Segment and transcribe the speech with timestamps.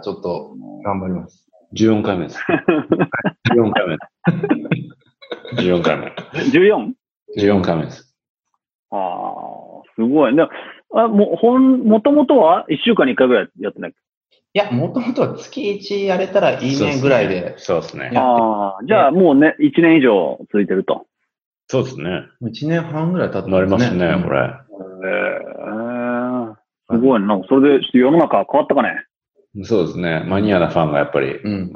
[0.00, 0.54] ちょっと
[0.84, 1.46] 頑張ります。
[1.76, 2.40] 14回目です。
[3.52, 3.96] 14回目。
[5.62, 6.12] 14回目。
[6.34, 6.92] 14?
[7.38, 8.14] 14回目です。
[8.90, 10.36] ああ、すごい。
[10.36, 10.50] でも、
[10.94, 13.94] あもう、ほん、もともとは？1週間に1回ぐらいやってない？
[14.56, 18.10] いや、もともとは月1やれたらいいねぐらいで、そうですね。
[18.12, 21.06] いやああ、じゃあもうね、1年以上続いてると。
[21.66, 22.22] そうですね。
[22.42, 24.38] 1年半ぐらい経ってなりますね、これ。
[24.40, 26.54] ええ
[26.90, 27.26] すごいね。
[27.26, 28.90] なんかそれで世の中変わったかね？
[29.62, 30.24] そうですね。
[30.26, 31.36] マニアなファンがやっぱり。
[31.36, 31.52] うん。
[31.52, 31.72] うん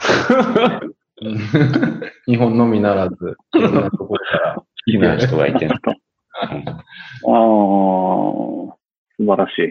[2.27, 3.17] 日本のみならず、
[3.55, 4.55] いろんなところから。
[4.55, 5.75] 好きな人がいてね。
[5.83, 6.53] ああ、
[7.25, 8.77] 素
[9.19, 9.63] 晴らしい。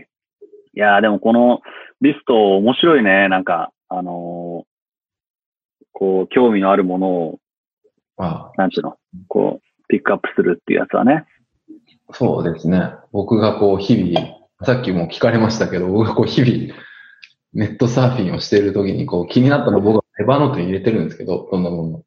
[0.76, 1.62] いやーでもこの
[2.02, 3.30] リスト面白いね。
[3.30, 4.68] なんか、あのー
[6.00, 7.40] こう、興味のあるものを、
[8.18, 11.26] あなんていうの、こう、ピックアップするっていうやつはね。
[12.12, 12.92] そうですね。
[13.12, 14.28] 僕がこう、日々、
[14.64, 16.72] さっきも聞かれましたけど、僕がこう、日々、
[17.54, 22.04] ネットサーフィンをしているときに、こう、気になったのを僕はエヴァノートに入れてるんですけど、どんなもの。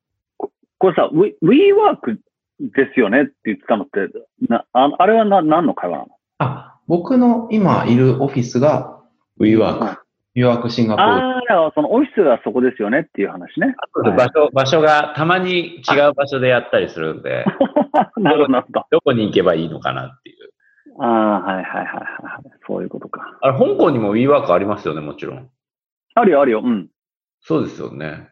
[0.79, 2.19] これさ、We- WeWork
[2.61, 4.09] ですよねって言ってたのって、
[4.49, 6.09] なああれはな何の会話なの？
[6.39, 9.01] あ、僕の今いるオフィスが、
[9.39, 9.99] WeWork。
[10.35, 11.13] 予約シンガポール。
[11.13, 13.75] ああ、だからそのオフィスがそこですよねっていう話ね。
[13.95, 17.45] はい場所、場所がたまに違う場所でやったりするんで、
[18.17, 18.65] なるほど。
[18.91, 20.50] どこに行けばいいのかなっていう。
[21.03, 22.51] ああ、はいはいはいはい。
[22.67, 23.39] そういうことか。
[23.41, 25.51] あれ、香港にも WeWork ありますよね、もちろん。
[26.15, 26.63] あるよ、あるよ。
[26.63, 26.89] うん。
[27.41, 28.29] そうですよね。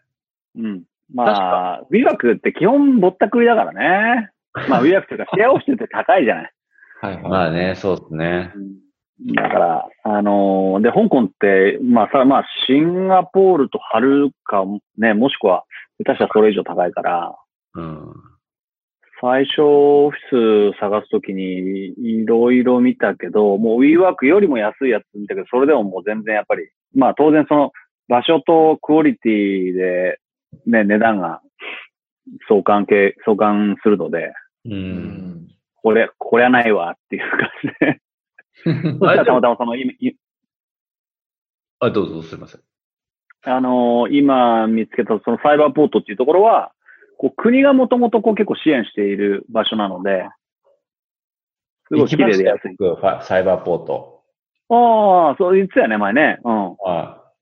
[0.55, 0.83] うん。
[1.15, 4.31] まあ、WeWork って基本ぼったくりだからね。
[4.69, 6.53] まあ、 WeWork というかシェアオフィスって高いじゃない。
[7.01, 7.23] はいはい。
[7.23, 8.53] まあね、そうですね。
[9.35, 14.65] だから、あのーで、香港って、まあさ、まあ、シンガポールとはるか、
[14.99, 15.65] ね、もしくは、
[16.05, 17.35] 下手したらそれ以上高いから、
[17.75, 18.15] うん。
[19.21, 27.73] 最初オフィス探すときにいろいろ見たけど、もう WeWork よりも安いやつ見たけど、それでももう全然やっぱり、まあ当然その
[28.09, 30.19] 場所とクオリティで
[30.67, 31.41] ね、値段が
[32.49, 34.33] 相関係、相関するので、
[34.65, 34.71] う。
[34.71, 35.49] うんん。
[35.83, 38.01] これ、これはないわっていう感じで。
[38.65, 39.75] そしたらたまたまその、
[41.81, 42.61] あ、どうぞ、すいません。
[43.45, 46.73] あのー今見つけたそのサイバーポートっていうところは、
[47.19, 50.25] こう国がもともとこう結構支援している場所なので、
[51.89, 52.77] すごい綺麗で安い。
[53.23, 54.23] サイバーポート。
[54.71, 56.39] ああ、そう言ってたよね、前ね。
[56.45, 56.77] うん。
[56.77, 57.33] は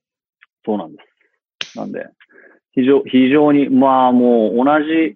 [0.65, 0.97] そうなんで
[1.71, 1.77] す。
[1.77, 2.07] なんで、
[2.73, 5.15] 非常、非常に、まあもう同じ、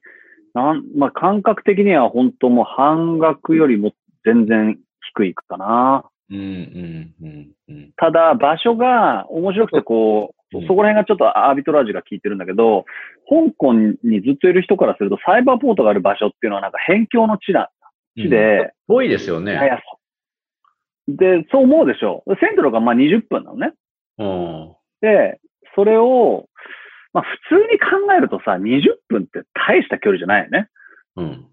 [0.53, 4.77] なん、まあ感覚的には本当もう半額よりも全然
[5.16, 6.03] 低いかな。
[6.29, 6.35] い。
[6.35, 7.91] うん、うん、うん、うん。
[7.95, 12.85] ただ場所が面白くてこう、うんそこら辺がちょっとアービトラージが効いてるんだけど、
[13.29, 17.72] 香港にずっといる人からするとサイバーポートがある場所っていうのはなんか辺境の地だ、
[18.17, 19.81] 地で、遠いですよね。
[21.07, 22.23] で、そう思うでしょ。
[22.39, 23.73] セントルがまあ20分なのね。
[24.17, 24.75] うん。
[25.01, 25.39] で、
[25.75, 26.47] それを、
[27.13, 30.68] まあ普通に考えるとさ、20分って大した距離じゃないよね。
[31.16, 31.47] うん。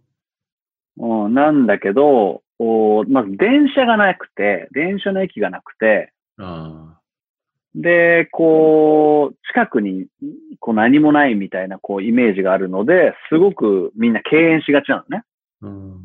[1.00, 6.87] うん、なんだけど、おまず電車がなくて、電車の駅がなくて、あ
[7.80, 10.06] で、こう、近くに
[10.58, 15.22] こう何もないみたいなこうイメージがあるので、すごくみんな敬遠しがちなのね。
[15.62, 16.00] ーうん。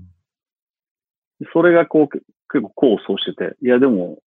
[1.52, 2.24] それがこう、結
[2.62, 4.20] 構構想してて、いやでも、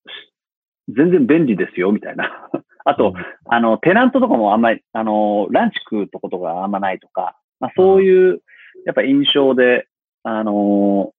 [0.89, 2.49] し全然便利ですよ、みたいな。
[2.87, 3.15] あと、
[3.47, 8.41] あの、テナントとかもあんまり、あの、ランチ食うとことがあんまないとか、まあ、そういう、
[8.87, 9.87] やっぱ印象で、
[10.23, 11.13] あの、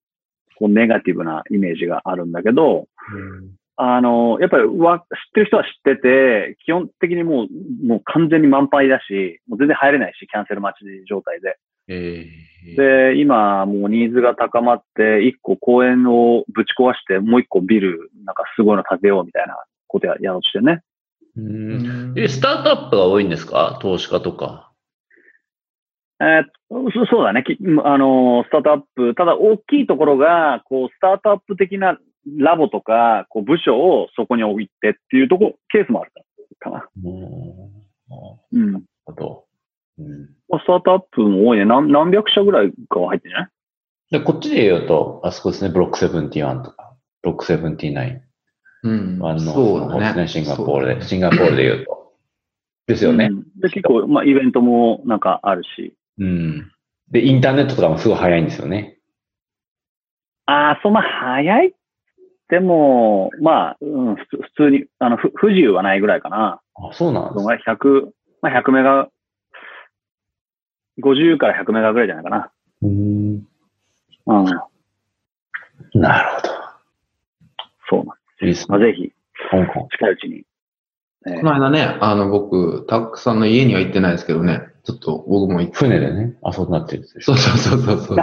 [0.58, 2.88] こうネガティブなイメージがあるんだけど、
[3.78, 11.58] あの、やっぱりわ、知ってる人は知ってて、基本的にもう、もう完全に満杯だし、もう全然入れないし、キャンセル待ち状態で。
[11.88, 19.56] えー、で、今、もうニーズが高まって、一個公園をぶち壊して、もう一個ビル、なんかすごいの建てようみたいな
[19.86, 20.80] ことややろうとしてね。
[21.36, 23.78] うんえ、スタートアップが多いんですか？
[23.82, 24.72] 投資家とか。
[26.18, 27.44] えーそそうだね。
[27.44, 31.96] きあの、スタートアップ、ただ大きいところが、こう、スタートアップ的な
[32.38, 36.12] ラボとか、こう、部署をそこに置いてっていうとこ、ケースもある
[36.58, 36.88] かな。
[37.04, 37.12] うん。
[38.52, 38.72] うん。
[38.72, 39.44] なるほど。
[39.98, 40.26] うん。
[40.26, 41.64] スタートアップも多いね。
[41.64, 43.48] 何何百社ぐらいかは入ってんじゃない？
[44.10, 48.20] で、こっちで言うと、あそこですね、ブロック71とか、ブロック79。
[48.84, 49.18] うん。
[49.22, 49.50] あの、そ
[49.86, 50.28] うそうですね。
[50.28, 52.12] シンガポールで、シンガポールで言うと。
[52.86, 53.34] ですよねう。
[53.34, 55.96] んで、結構、まあ、イベントもなんかあるし。
[56.18, 56.70] うん。
[57.10, 58.98] で、インターネットとかもすごい早いんですよね。
[60.44, 61.74] ああ、そう、まあ、早い。
[62.48, 66.60] でも、まあ、うん、普通普通に、あの、ふ不自由はないぐらいかな。
[66.76, 68.10] あ、そうなんですそのぐらい100、
[68.42, 69.08] まあ、100メガ、
[71.02, 72.50] 50から100メガぐらいじゃないかな。
[72.82, 73.46] うん。
[74.26, 74.44] うん。
[75.94, 76.48] なるほど。
[77.88, 78.86] そうなんいいですまあ、ね。
[78.86, 79.12] ぜひ、
[79.50, 79.88] 香港。
[79.90, 80.44] 近いうちに
[81.24, 81.46] ねこ。
[81.46, 85.78] の間ね、あの、僕、たくさんの家には行ってないですけどね、ちょっと僕も行って。
[85.78, 88.16] 船でね、遊んだって言ってたでしょそうそうそうそう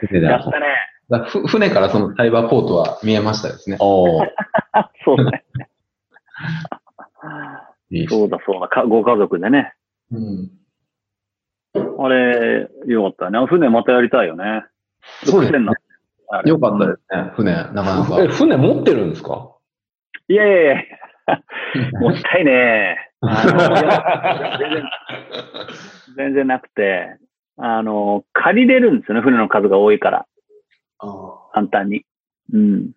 [0.00, 0.30] 船で遊んだ。
[0.30, 0.66] やったね。
[1.10, 3.76] らふ船からそのサイバーポートは見えましたですね。
[3.80, 4.26] おー
[5.04, 5.44] そうね。
[7.90, 8.68] いいっすそうだそうだ。
[8.68, 9.72] かご家族でね。
[10.12, 10.50] うん。
[12.00, 13.44] あれ、よかったね。
[13.46, 14.64] 船またやりたいよね。
[15.24, 15.66] そうですね
[16.44, 18.22] よかったですね、船、なかなか。
[18.22, 19.50] え、船持ってるんですか？
[20.28, 20.76] いやいやいや
[22.00, 22.96] もったいねえ。
[24.58, 24.84] 全然、
[26.16, 27.16] 全然なくて、
[27.56, 30.26] あの、借りれるんですよね、船の数が多いから、あ
[30.98, 32.04] 簡単に。
[32.52, 32.92] うん。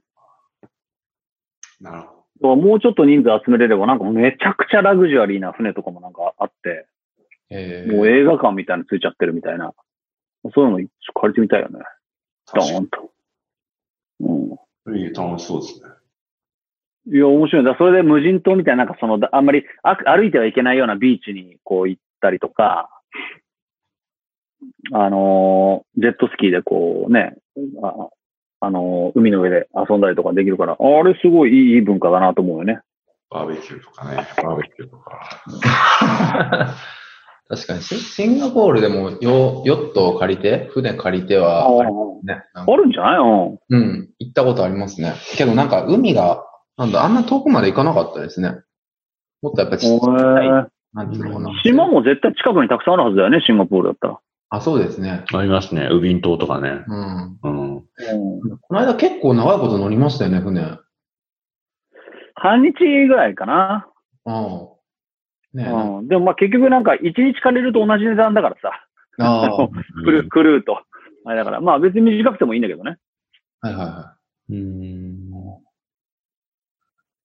[1.80, 2.07] なる
[2.42, 6.88] ほもうちょっと人数集めれれば、なんかめちゃくちゃラグジュアリーな船とかもなんかあって、
[7.50, 9.74] えもう映画館みたいについちゃってるみたいな。
[10.56, 11.80] そういうの借りてみたいよね。
[12.53, 13.12] ドーンと。
[14.21, 14.50] うん。
[14.50, 14.95] ど。
[14.95, 15.89] いい、楽しそうですね。
[17.13, 17.65] いや、面白い。
[17.65, 22.89] だそれで無人島みたいな、なんかその、だあんまりあ歩いてはいけないようなビーチにこう行ったりとか、
[24.93, 27.35] あのージェットスキーでこうね、
[27.83, 28.09] あ、
[28.61, 32.79] あのー海の上で遊んだりとかできるから、あれすごいいい文化だなと思うよね。
[33.29, 35.19] バーベキューとかね、バーベキューとか。
[37.47, 41.67] 確かにシ、シンガポールでもヨヨットを借りて、船借りては、
[42.23, 43.19] ね、あるんじゃない？
[43.19, 43.59] うん。
[43.69, 45.13] うん、行ったことありますね。
[45.38, 46.45] けどなんか海が、
[46.77, 48.55] なんだ、あんな遠くまで行かなかったですね。
[49.41, 50.49] もっとやっぱちっちゃい、へ
[50.93, 51.49] なんていうのかな。
[51.49, 54.19] ー島も絶対近くにたくさんあるはずだよね、シンガポールだったら。
[54.53, 55.24] あ、そうですね。
[55.33, 55.88] ありますね。
[55.89, 56.83] ウビン島とかね。
[56.86, 57.39] うん。
[57.42, 57.83] うん。
[58.59, 60.62] この間結構長いこと乗りましたよね、船。
[60.62, 60.81] あ
[62.36, 63.88] 半日ぐらいかな。
[64.25, 64.68] あ。
[65.53, 66.07] ねえ、うん。
[66.09, 68.86] でもまあ結局なんか一日借りると同じ値段だからさ。
[69.19, 69.69] あ
[70.03, 70.81] クルクルーと。
[71.24, 72.98] あれだから、まあ別に短くてもいいんだけどね。
[73.63, 74.18] いはいは
[74.50, 75.31] うん。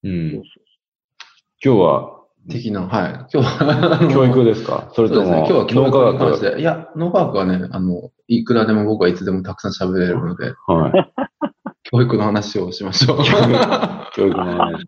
[0.05, 0.31] うん。
[0.31, 0.43] そう
[1.65, 3.13] 今日はい的な、はい。
[3.33, 4.91] 今日は、教育ですか？
[4.95, 5.39] それとも、そうですね。
[5.39, 6.61] 今日は教脳育に科学関して。
[6.61, 10.93] いや、脳科学はね、あの、いくらでも僕はいつでもたくさん喋れるので、はい。
[11.85, 13.19] 教育の話をしましょう。
[14.15, 14.85] 教育の話。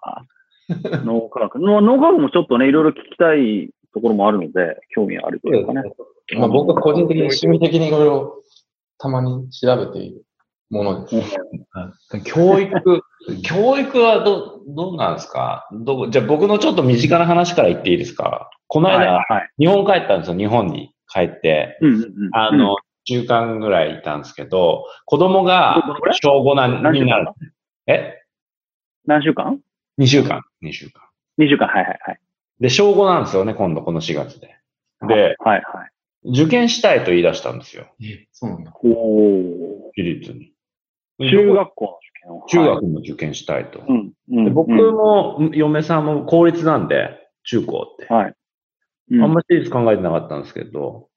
[1.04, 1.58] 脳科学。
[1.58, 5.82] の脳科学もちょっとね、いろいろ聞きたいところもあるので、興味あるというかね。
[6.36, 8.42] まあ僕は個人的に趣味的にいろいろ
[8.98, 10.24] たまに調べている
[10.70, 11.36] ものです。
[12.24, 13.02] 教育、
[13.44, 15.68] 教育はど、どうなんですか？
[15.72, 18.50] どじゃあ僕のちょっと身近な話から言っていいですか？
[18.66, 19.48] このはい、間、はい。
[19.58, 21.78] 日本帰ったんですよ、日本に帰って。
[21.80, 22.10] うんうんうん。
[22.32, 25.82] あの、週間ぐらいいたんですけど、子供どが？
[26.20, 27.04] 小5な何週間？
[27.04, 27.32] になる。
[27.86, 28.14] え？
[29.06, 29.58] 何週間
[29.98, 30.42] ?2 週間。
[30.62, 31.00] 2週間。
[31.38, 32.18] ?2 週間、はいはいはい。
[32.60, 34.54] で、小5なんですよね、今度この4月で。
[35.06, 35.90] で、はいはい。
[36.30, 37.86] 受験したいと言い出したんですよ。
[38.02, 38.72] え、そうなんだ。
[38.82, 40.52] おー私立に。
[41.18, 42.46] 中学校の受験を。
[42.46, 43.82] 中はい学も受験したいと。
[43.86, 44.12] うん。
[44.30, 44.44] うん。
[44.44, 47.10] で僕うんも、嫁さんも公立なんで、
[47.44, 48.12] 中高って。
[48.12, 48.34] はい。
[49.10, 51.08] うんあんまり私立考えてなかったんですけど、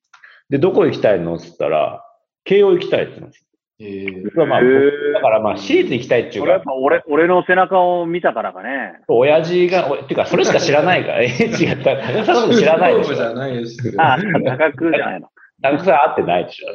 [0.49, 2.03] で、どこ行きたいのって言ったら、
[2.45, 3.45] 慶応行きたいって言うんです
[3.79, 4.45] えーよ。
[4.45, 8.99] まあ、だからまあ、私立行きたいっていうかそれやっ、ぱ俺、俺の背中を見たからかね。
[9.07, 11.97] 親父が、おっていうか、それしか知らないから、 え、違った。
[11.97, 13.15] 高木さんのこと知らないでしょ。
[13.15, 14.01] じゃないですけど。
[14.01, 15.27] あ、高くじゃないの。
[15.61, 16.67] 高木さん会ってないでしょ。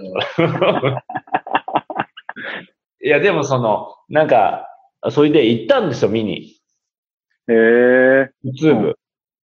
[3.02, 4.69] いや、でもその、なんか、
[5.10, 6.56] それで行ったんですよ、見に。
[7.48, 8.31] へえ。
[8.43, 8.98] 普通部。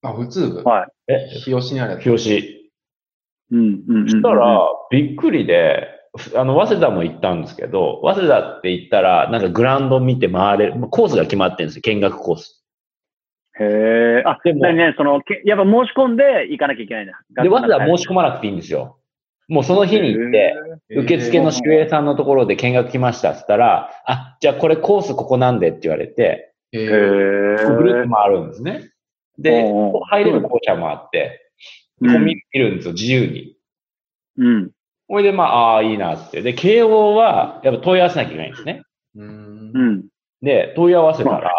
[0.04, 0.64] あ、普通部？
[0.64, 0.88] はい。
[1.08, 2.08] え、日吉にあるやつ？
[2.08, 2.60] 表紙。
[3.52, 4.10] うんうんうんうん。
[4.10, 5.88] そしたら、びっくりで、
[6.36, 12.64] あの、早稲田も行ったんですけど、早稲田って言ったら、なんかグラウンド見て回れる、コースが決まってるんですよ、見学コース。
[13.60, 14.24] へえ。
[14.26, 17.44] あ、でも何ね、その、けやっぱ申し込んで行かなきゃいけないんだ。
[17.44, 18.99] で、早稲田は申し込まなくていいんですよ。
[19.50, 20.56] もうその日に行って、
[20.96, 26.54] 受付の守衛さんのところで見学来ましたって言ったら、あ、じゃあこれコースここなんでって言われて。
[26.72, 27.56] ぐる
[28.06, 28.92] っと回るんですね。
[29.40, 29.66] で、
[30.10, 31.42] 入れる校舎もあって、
[32.02, 33.58] うんコンビニ見るんですよ、自由に。
[34.38, 34.72] うん。
[35.10, 36.42] ほいで、まあ、ああ、いいなって。
[36.42, 38.84] で、慶応は、やっぱ問い合わせなきゃいけないんですね。
[39.16, 39.80] うーんう。
[39.96, 40.06] ん。
[40.42, 41.52] で、問い合わせたら、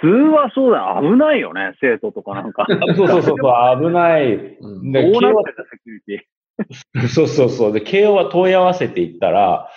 [0.00, 1.00] 普通はそうだよ。
[1.02, 2.64] 危ないよね、生徒とかなんか。
[2.68, 4.34] そうそうそうそう、危ない。
[4.34, 6.33] うんで、慶応どうなってたセキュリティ。
[7.12, 7.72] そうそうそう。
[7.72, 9.68] で、慶応は問い合わせていったら、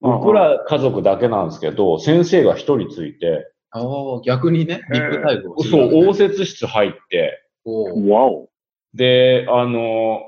[0.00, 8.48] 僕ら家族だけなんですけど、先生が一人ついて、ああ、逆にね、ビッグタイプをするそう、応接室入って、わお。
[8.94, 10.20] で、あの、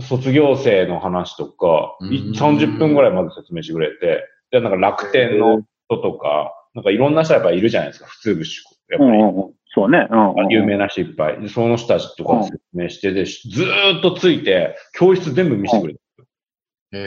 [0.00, 2.12] 卒業生の話とか、うん。
[2.12, 9.22] い30分ぐらいまず説明してくれて、で、なんか楽天の人とか、なんかいろんな人やっぱいるじゃないですか、普通部主やっぱり。
[9.78, 10.08] そうね。
[10.10, 10.48] うんうんうん。
[10.48, 11.40] 有名な人いっぱい。
[11.40, 16.00] で、その人たちとか説明して、で、ずーっとついて、教室全部見せてくれて。
[16.92, 17.06] へえ、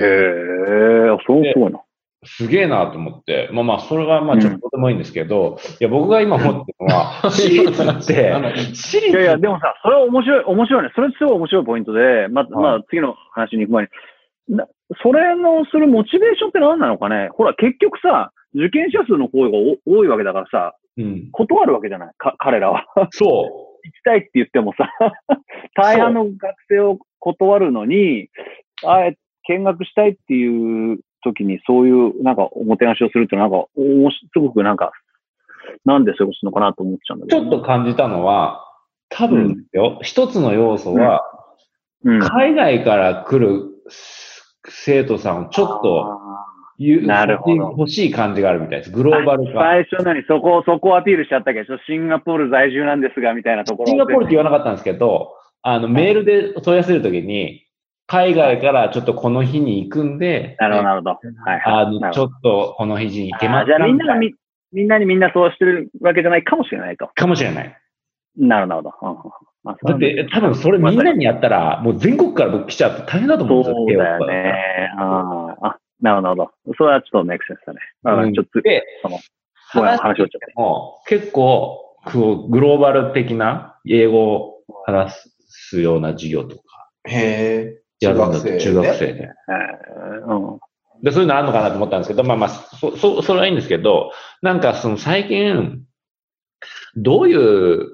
[1.27, 1.81] そうすごいな。
[2.23, 3.49] すげえなと思って。
[3.51, 10.91] まあまあ、それがまあちょっとでもいいんですけど、うんいや、僕が今思ってるのは、 私立って、私立いやいや、でもさ、それは面白い、面白いね。
[10.95, 13.89] それすごい面白いポイントで、ま、まあ、次の話に行く前
[14.47, 14.67] に、な
[15.01, 21.29] それのするモチベーションって何なのかねほら、結局さ、受験者数の方がお多いわけだからさ、うん。
[21.31, 22.13] 断るわけじゃない。
[22.17, 22.85] か、彼らは。
[23.11, 23.25] そ
[23.83, 24.89] 行きたいって言ってもさ、
[25.75, 28.29] 大半の学生を断るのに、
[28.85, 29.17] あえ、
[29.47, 34.91] 見学したいっていう時にそういうなんかおもてなしをするってなんか、おもしすごくなんか、
[35.85, 37.29] なんでそういうことするのかなと思っちゃうんだう。
[37.29, 38.65] ちけど、ょっと感じたのは、
[39.09, 41.23] 多分ですよ、一つの要素は、
[42.03, 43.69] うん、海外から来る
[44.67, 46.19] 生徒さんをちょっと
[46.81, 48.91] あ言うなるほど欲しい感じがあるみたいです。
[48.91, 49.59] グローバル化。
[49.59, 53.87] 最初なにそこ、そこをアピールしちゃったけど、シンガポール在住なんですが、みたいなところ。
[53.87, 57.67] シンガポールって言わなかったんですけど、あの、メールで問い合わせるときに、
[58.07, 61.09] 海外からちょっとこの日に行くんで、なるほど、なるほど。
[61.11, 61.17] は
[61.55, 61.85] いはい。
[61.85, 64.33] あの、ちょっとこの日に行けますあじゃあみんながかみ、
[64.73, 67.09] みんなにみんなそうしてるわけじゃないかもしれないと。
[67.15, 67.77] かもしれない。
[68.37, 68.91] なるほど。
[69.63, 73.75] だって、多分それみんなにやったら、もう全国から僕来ちゃって大変だと思うんですよ。
[73.75, 74.91] そうだよね。
[74.97, 76.51] あ、なるほど。
[76.77, 77.79] それはちょっとメイクセンスだね。
[78.03, 79.19] あうんちょっと、で、その、
[79.67, 80.53] 話話をちゃって。
[80.55, 86.63] も結構、こう、グローバル的な英語を話すような授業とか
[87.05, 87.81] へえ。
[87.99, 89.13] やるんだって、中学生で？
[89.13, 89.19] で。
[89.23, 90.59] えーうん。
[91.03, 95.83] で、そういうのあるのかなと思ったんですけど、まあまあ、そ、そ、それはいいんですけど、なんかその最近、
[96.95, 97.87] どういう、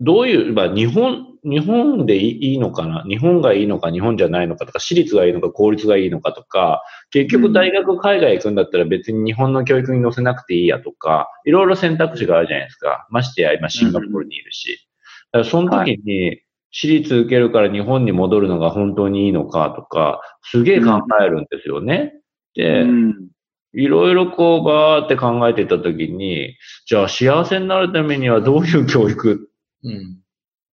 [0.00, 3.04] どういう、まあ日本、日本でいいのかな？
[3.08, 13.06] 日本がいいのか日本じゃないのかとか、私立がいいのか公立がいいのかとか、結局大学海外行くんだったら別に日本の教育に載せなくていいやとか、いろいろ選択肢があるじゃないですか。
[13.10, 14.88] ましてや今シンガポールにいるし。
[15.32, 16.40] だからその時に、
[16.72, 22.12] 私立受けるから日本に戻るのが本当にいいのかとか、すげえ考えるんですよね。
[22.54, 23.28] で、うん
[23.72, 29.46] いろいろこうバーって考えてたときに、じゃあ幸せになるためにはどういう教育うん。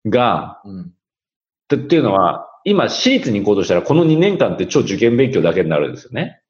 [0.06, 0.82] が、うん。
[0.82, 0.86] っ
[1.68, 6.40] てっていうのは、今私立に行こうとしたらこの2年間って超受験勉強だけになるんですよね。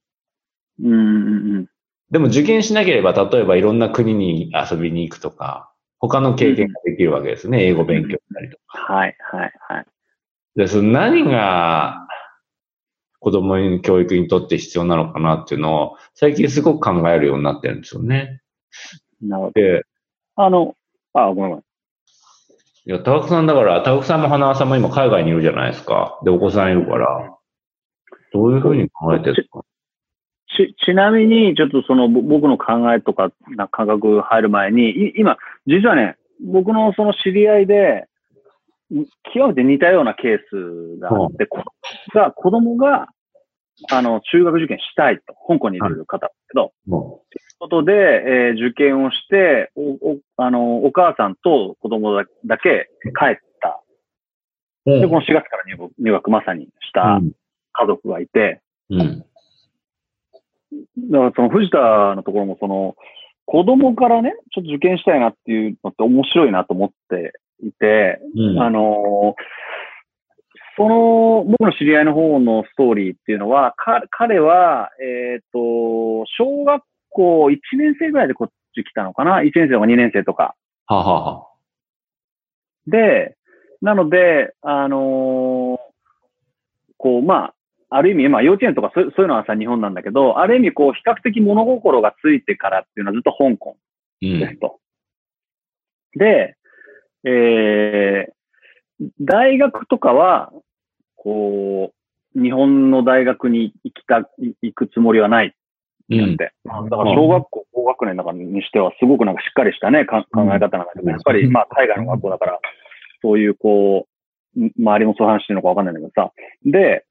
[0.80, 1.66] うんうんうん。
[2.10, 7.64] でも受験しなければ、例えばいろんな国に遊びに行くとか、他の経験ができるわけですね。
[7.64, 8.78] 英語勉強したりとか。
[8.94, 9.86] はい、はい、はい。
[10.56, 12.06] で、その何が
[13.18, 18.42] 子供の教育にとって必要なのかなっていうのを、最近すごく考えるようになってるんですよね。
[19.22, 19.52] なるほど。
[19.54, 19.82] で、
[20.36, 20.76] あの、
[21.14, 21.64] あ、ごめんごめん。
[22.86, 26.20] いや、高久さんだから、高久さんも花輪さんも今海外にいるじゃないですか。
[26.22, 27.34] で、お子さんいるから、
[28.32, 29.64] どういうふうに考えてるんですか
[30.54, 38.06] ち、ちなみに、ちょっとそのぼ僕の考えとか、な感覚入る前に、い今、実はね、僕のその知り合いで、
[38.92, 41.62] ん極めて似たようなケースがあって、こ
[42.14, 43.08] が子供が、
[43.90, 47.22] あの、中学受験したいと、香港にいる方だけど、も
[47.58, 53.82] ことで、えー受験をして、お、お、あの、お母さんと子供だだけ帰った。
[54.86, 55.00] う。
[55.00, 57.20] で、この4月から入学、入学まさにした
[57.72, 59.00] 家族がいて、うん。
[59.00, 59.24] うん。
[61.10, 61.78] だからその藤田
[62.14, 62.96] のところもその、
[63.46, 67.32] 子供からね、ちょっと受験したいなっていうのって面白いなと思って
[67.62, 68.58] いて、うん。
[68.60, 69.42] あのー
[70.76, 76.82] その、僕の知り合いの方のストーリーっていうのは、か彼は、えっ、と、小学
[77.14, 80.54] 校1年生ぐらいでこっち来たのかな ?1 年生とか2年生とか。
[80.86, 81.46] はあはあはあ。
[82.86, 83.36] で、
[83.80, 85.94] なので、あのー
[87.04, 87.54] こう、まあ、
[87.90, 93.76] ある意味、まあ、幼稚園とかそうそういうのはさ、日本なんだけど、ある意味、こう、比較的物心がついてからっていうのはずっと香港
[94.22, 94.40] うん。
[94.40, 94.80] ですと。
[96.14, 96.56] で、
[97.24, 100.50] えー、大学とかは、
[101.16, 101.92] こ
[102.34, 105.54] う、日本の大学に行きた、い行くつもりはないう
[106.10, 106.34] ん。
[106.34, 106.52] って。
[106.64, 112.60] だから小学校高学年だからにしてはすごくなんかしっかりしたね、か考え方なんだけど、やっぱりまあ海外の学校だから、
[113.22, 114.06] そういうこ
[114.56, 116.32] う、ん周りもそう話してるのかわかんないんだけどさ。
[116.64, 117.04] で、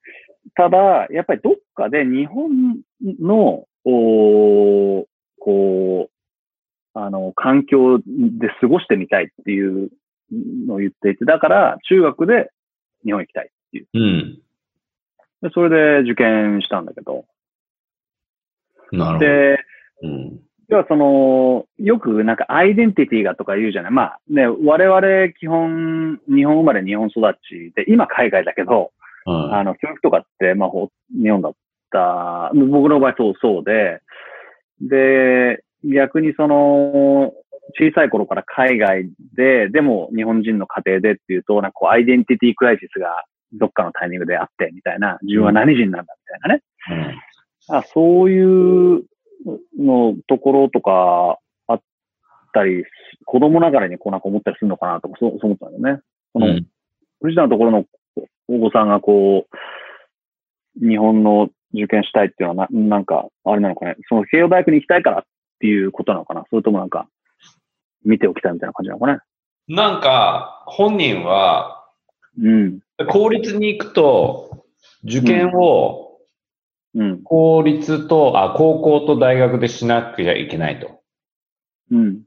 [0.56, 2.80] ただ、やっぱりどっかで日本
[3.20, 5.06] の、おー
[5.40, 9.90] こう、あの、環境で過ごしてみたいっていう
[10.68, 12.50] のを言っていて、だから中学で
[13.04, 13.88] 日本行きたいっていう。
[13.94, 14.40] うん。
[15.42, 17.26] でそれで受験したんだけど。
[18.98, 19.60] なるで、
[20.02, 20.14] ほど。
[20.14, 20.40] うん。
[20.70, 23.92] 要はその、よくなんかアイデンティティがとか言うじゃない？
[23.92, 28.92] まあね、我々基本、日本生まれ日本育ちで、今海外だけど、
[29.26, 29.54] うん。
[29.54, 31.54] あの、教育とかって、まあ、ほ日本だっ
[31.92, 34.02] た、僕の場合そうそうで、
[34.82, 37.34] で、逆にその、
[37.80, 43.24] 小さい頃から海外で、でも日本人の家庭でっていうと、なんかこう、アイデンティティクライシスが
[43.54, 47.16] どっかのタイミングであって、みたいな、自分は何人なんだ、みたいなね。
[47.70, 49.04] あそういう
[49.80, 51.82] のところとかあっ
[52.54, 52.84] たり、
[53.26, 56.02] 子供ながらにこうなんか思ったりするのかなとか、そうそう思ったんだよね。
[56.34, 56.68] その、うん
[57.24, 57.86] 藤田のところの
[58.50, 63.96] お子さんがこう、日本の受験したいっていうのはな、なんか、あれなのかね。
[64.10, 65.24] その慶応大学に行きたいからっ
[65.60, 67.08] ていうことなのかなそれともなんか、
[68.04, 69.20] 見ておきたいみたいな感じなのかね。
[69.70, 71.86] なんか、本人は、
[72.38, 72.80] うん。
[73.10, 74.66] 公立に行くと、
[75.06, 76.03] 受験をうん。
[77.24, 81.02] 公立と、あ、高校と大学でしなきゃいけないと。
[81.92, 82.22] うん。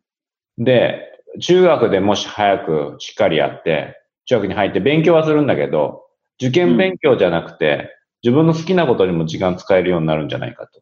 [0.58, 1.02] で、
[1.40, 6.04] 中学でもし早くしっかりやって、中学に入って勉強はするんだけど、
[6.40, 7.90] 受験勉強じゃなくて、
[8.22, 10.80] 自分の好きなことにも時間使えるようになるんじゃないかと。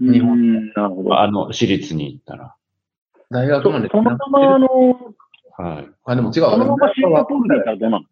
[0.00, 1.20] 日本うんなるほど。
[1.20, 2.54] あの、私立に行ったら。
[3.14, 4.68] そ大学までそのまま、あの、
[5.56, 5.88] はい。
[6.04, 6.32] あ、でも違う。
[6.32, 8.04] そのままシンガポールにいたらどうなの？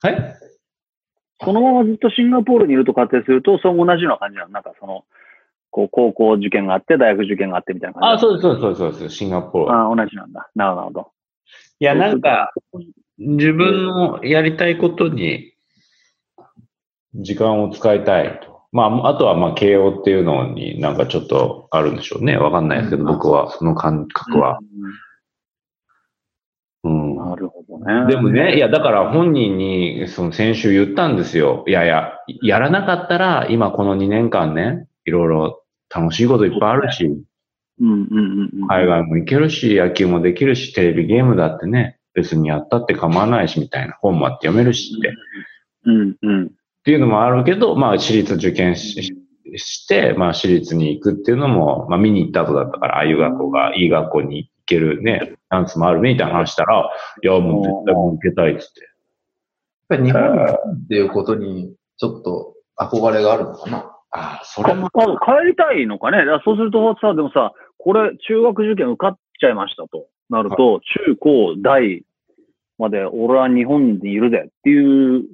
[0.00, 0.53] はい
[1.42, 5.04] そのままずっとシンガポールにいると仮定すると、そう同じような感じなのなんかその、
[5.70, 8.16] こう、高校受験があって、大学受験があってみたいな感じ。
[8.16, 9.16] あ、そうです、そうです、そうですそうです。
[9.16, 9.72] シンガポール。
[9.72, 10.48] あ同じなんだ。
[10.54, 11.10] なるほど。
[11.80, 12.52] いや、なんか、
[13.18, 15.54] 自分のやりたいことに
[17.14, 18.62] 時間を使いたいと。
[18.72, 22.36] まあ、あとは、まあ、慶応っていうのになんかちょっとあるんでしょうね。
[22.36, 24.58] わかんないですけど、うん僕は、その感覚は。
[24.60, 24.66] うん。
[28.08, 31.64] でもね、いや、だから本人に、その先週言ったんですよ。
[31.66, 32.12] いやいや、
[32.42, 35.64] やらなかったら、今この2年間ね、いろいろ
[35.94, 37.04] 楽しいこといっぱいあるし、
[37.80, 38.68] うんうんうんうん。
[38.68, 43.96] 海外も行けるし、野球もできるし、テレビゲームだってね、別にやったって構わないし、みたいな。
[44.00, 45.08] 本もあって読めるしって。
[45.08, 45.12] っ
[45.86, 46.50] うんうん。
[46.84, 49.14] ていうのもあるけど、まあ、私立受験し
[49.56, 56.90] して、まあ、私立に行くっていうのも、まあ、見に行った後だったから、ああいう学校が、いい学校に行けるね、チャンスもあるね、みたいな話したら、
[57.22, 58.80] いや、もう絶対もう受けたいっつって。
[58.80, 58.88] やっ
[59.88, 63.78] ぱり日本っていうことに、ちょっと憧れがあるのかな？
[64.10, 66.18] ああ、そかあ帰りたいのかね？
[66.44, 72.02] そうするとさ、でもさ、これ、中学受験受かっちゃいましたとなると、中高大
[72.78, 75.24] まで俺は日本にいるぜっていう、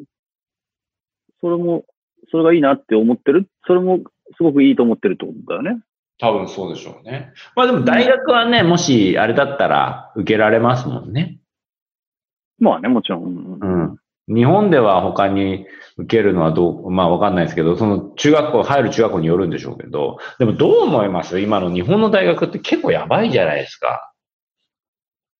[1.40, 1.84] それも、
[2.30, 3.48] それがいいなって思ってる？
[3.66, 4.00] それも
[4.36, 5.82] すごくいいと思ってるってことだよね。
[6.20, 7.32] 多分そうでしょうね。
[7.56, 11.38] まあでも大学はね、もしあれだったら受けられますもんね。
[12.58, 13.24] まあね、もちろん。
[13.24, 14.34] うんうん。
[14.34, 21.40] 日本では他に受けるのはどう、まあわかんないですけど、その中学校、入る中学校によるんでしょうけど、でもどう思います？
[21.40, 24.12] 今の日本の大学って結構やばいじゃないですか。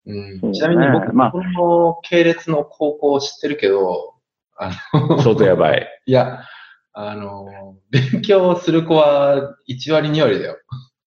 [0.06, 4.14] うんそうねちなみに僕、まあ日本の系列の高校を知ってるけど、
[4.56, 5.86] あの、相当やばい。
[6.06, 6.40] いや、
[6.92, 10.57] あの、勉強する子は1割2割だよ。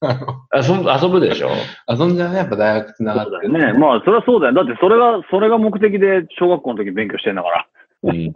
[0.54, 1.50] 遊ぶ、遊ぶでしょ？
[1.88, 3.80] 遊んじゃうね、やっぱ大学つながってるそうだよね。
[3.80, 4.54] まあ、それはそうだよ。
[4.54, 7.68] だって、それが、それが目的で小学校の時勉強してんだから。
[8.04, 8.16] うん。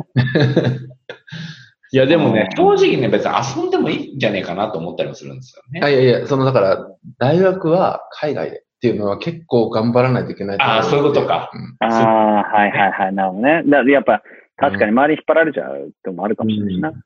[1.89, 3.31] いやでもね、うん正直ね、別に
[3.63, 5.79] 遊んでもいいんじゃねえかなと思ったりもするんですよね。
[5.83, 6.85] あいやいや、その、だから、
[7.17, 13.13] 大学は海外でっていうのは結構頑張らないといけないあーそういうことかうんああ、はいはいはい。
[13.13, 13.63] なるほどね。
[13.65, 14.21] だやっぱ、
[14.57, 16.89] 確かに周りに引っ張られちゃうってのもあるかもしれないしな。
[16.89, 17.03] うん、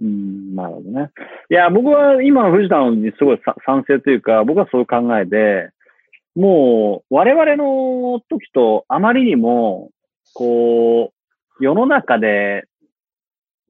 [0.00, 1.10] なるほどね。
[1.50, 5.70] いや、僕は今の藤田のにすごいさ賛成というか、僕はそういう考えで、
[6.34, 9.90] もう、我々の時とあまりにも、
[10.34, 11.12] こ
[11.60, 12.64] う、世の中で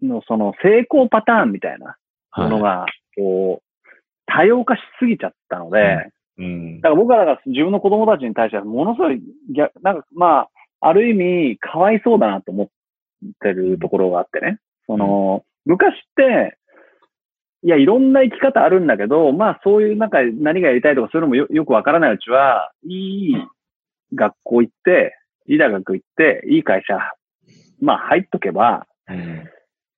[0.03, 1.97] のその成功パターンみたいな
[2.37, 3.91] ものが、こう、
[4.27, 6.91] 多様化しすぎちゃったので、うんだ。
[6.91, 9.21] から僕らが自分の子供たちに対してはものすごい
[9.55, 10.49] 逆、なんかまあ、
[10.81, 12.69] ある意味かわいそうだなと思っ
[13.41, 14.59] てるところがあってね。
[14.87, 16.57] その、昔って、
[17.63, 23.35] いや、いろんな生き方あるんだけど、まあそういうなんか何がやりたいとかそういうのもよよくわからないうちは、いい
[24.15, 26.99] 学校行って、いい大学行って、いい会社、
[27.81, 29.45] まあ入っとけば、うん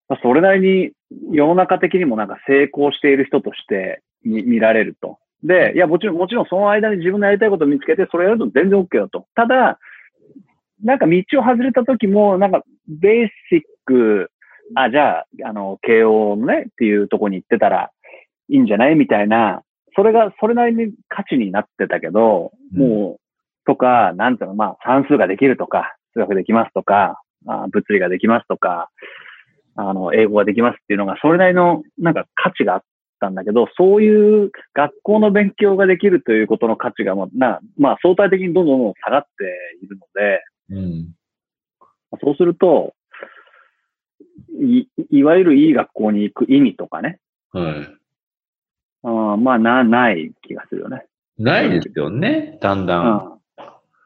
[0.08, 0.92] まあそれなりに
[1.34, 5.18] 世の中的にもなんか成功している人として見見られると。
[5.44, 9.26] で、いや、もちろん、もちろんその間に自分のやりたいことを見つけて、それやると全然 OK だと。
[9.34, 9.78] ただ、
[10.82, 14.30] なんか道を外れた時も、なんかベーシック、
[14.74, 17.90] あ、じゃあ、あの、慶応のね、っていうところに行ってたら
[18.48, 18.94] いいんじゃない？
[18.94, 19.62] みたいな、
[19.96, 23.20] それがそれなりに価値になってたけど、うんもう、
[23.66, 28.90] とか、なんていうの、まあ、算数ができるとか、数学できますとか、あ物理ができますとか、
[29.76, 32.82] あの、英語ができますっていうのが、それなりの、なんか価値があっ
[33.20, 39.28] たんだけど、そういう学校の勉強ができるということの価値が、まあ、なまあ、相対的にどんどんどんどん下がって
[39.82, 41.14] いるので、うん。
[42.22, 42.94] そうすると、
[44.62, 47.18] い、いわゆるいい学校に行く意味とかね、
[47.52, 48.02] はい。
[49.04, 51.04] うん、まあ、な、ない気がするよね。
[51.38, 53.38] ないですよね、だんだん。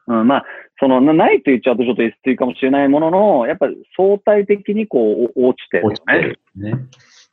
[0.07, 0.19] うん。
[0.19, 0.45] うん、まあ、
[0.79, 5.95] その、なないと言っちゃうとちょっと ST かもしれないものの、やっぱり相対的にこう、お落ちてるよね。
[5.95, 6.71] 落ちてるね。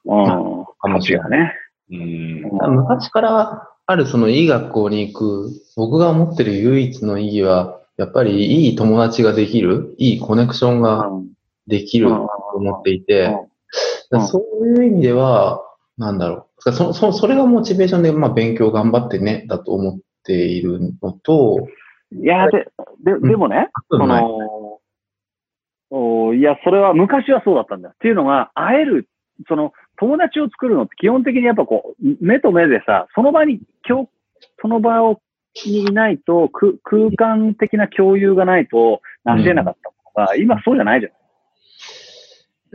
[0.05, 0.65] うん。
[0.79, 1.53] かもしれないね。
[1.91, 2.77] うん。
[2.77, 11.11] 昔からあるそのいい学校に行く、僕が思ってる唯一の意義は、やっぱりいい友達ができる、いいコネクションが
[11.67, 13.35] できると思っていて、
[14.11, 14.27] うん。
[14.27, 15.63] そういう意味では、
[15.97, 16.73] なんだろう。
[16.73, 21.69] そそそれがモチベーションで、まあ、勉強頑張ってね、だと思っているのと、
[22.13, 22.69] いや、で、
[23.03, 24.23] で、でもね、そはい。
[24.23, 24.81] の、
[25.91, 27.93] おいや、それは昔はそうだったんだよ。
[27.95, 29.09] っていうのが、会える、
[29.49, 34.09] その、友達を作るのって基本的にやっぱこう、目と目でさ、その場に、今日、
[34.61, 35.21] その場を、
[35.67, 39.77] にいないと、く空間的な共有がないと、なし得なかっ
[40.15, 41.13] たのが、今そうじゃないじゃん。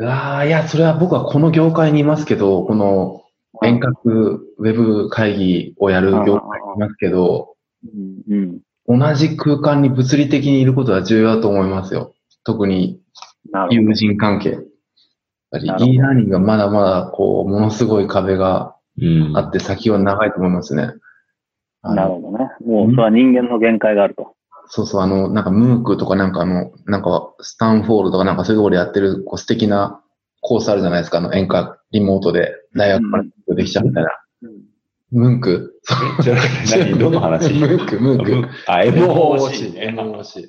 [0.01, 3.23] ああ、いや、それは僕はこの業界にいますけど、この
[3.62, 7.55] 遠隔ウェブ会議をやる業界にいますけど、
[8.27, 8.99] うん、うん。
[8.99, 12.13] 同じ空間に物理的にいることは重要だと思いますよ。
[12.43, 13.01] 特に
[13.69, 14.51] 友人関係。
[14.51, 14.62] やっ
[15.51, 20.93] ぱり e ラーニングがまだまだ、こう、ものすごい壁がうんあって先は長いと思いますね。
[21.81, 22.49] なるほどね。
[22.65, 24.35] もう、それは人間の限界があると。
[24.69, 30.01] そうそう、あの、なんか、ムークとかなんかあの、なんか、スタンフォールとかなんかそういうところでやってる、こう、素敵な
[30.41, 34.12] コースあるじゃないですか、あの、演歌、リモートで、大学からできちゃうみたいな。
[35.12, 35.82] ムンク？
[36.21, 36.38] じゃあ
[36.77, 36.99] 何？
[36.99, 37.51] どの話？
[37.58, 38.47] ムーク、ムーク。
[38.67, 39.95] あ、MOC ね。
[39.97, 40.45] MOC。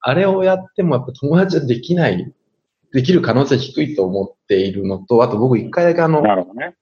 [0.00, 2.32] あれをやってもやっぱ友達はできない、
[2.92, 6.76] できる可能性低いと思っているのと、あと僕一回だけあの、なるほどね。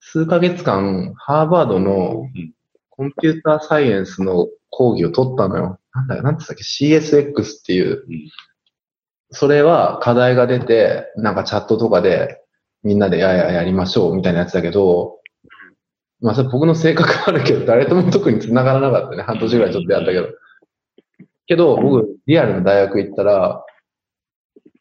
[0.00, 2.55] 数ヶ月間、ハーバードのうん
[2.96, 5.78] コンピューターサイエンスの講義を取ったのよ。
[5.94, 8.04] なんだよ、なんて言ったっけ ?CSX っていう。
[8.08, 8.30] うん
[9.30, 12.40] それは課題が出て、なんかチャットとかで
[12.82, 15.18] みんなでやややりましょうみたいなやつだけど、
[16.20, 19.22] まあそれ僕の性格あるけど、誰とも特に繋がらなかったね。
[19.22, 20.28] 半年ぐらいちょっとやったけど。
[21.46, 23.64] けど、僕、リアルの大学行ったら、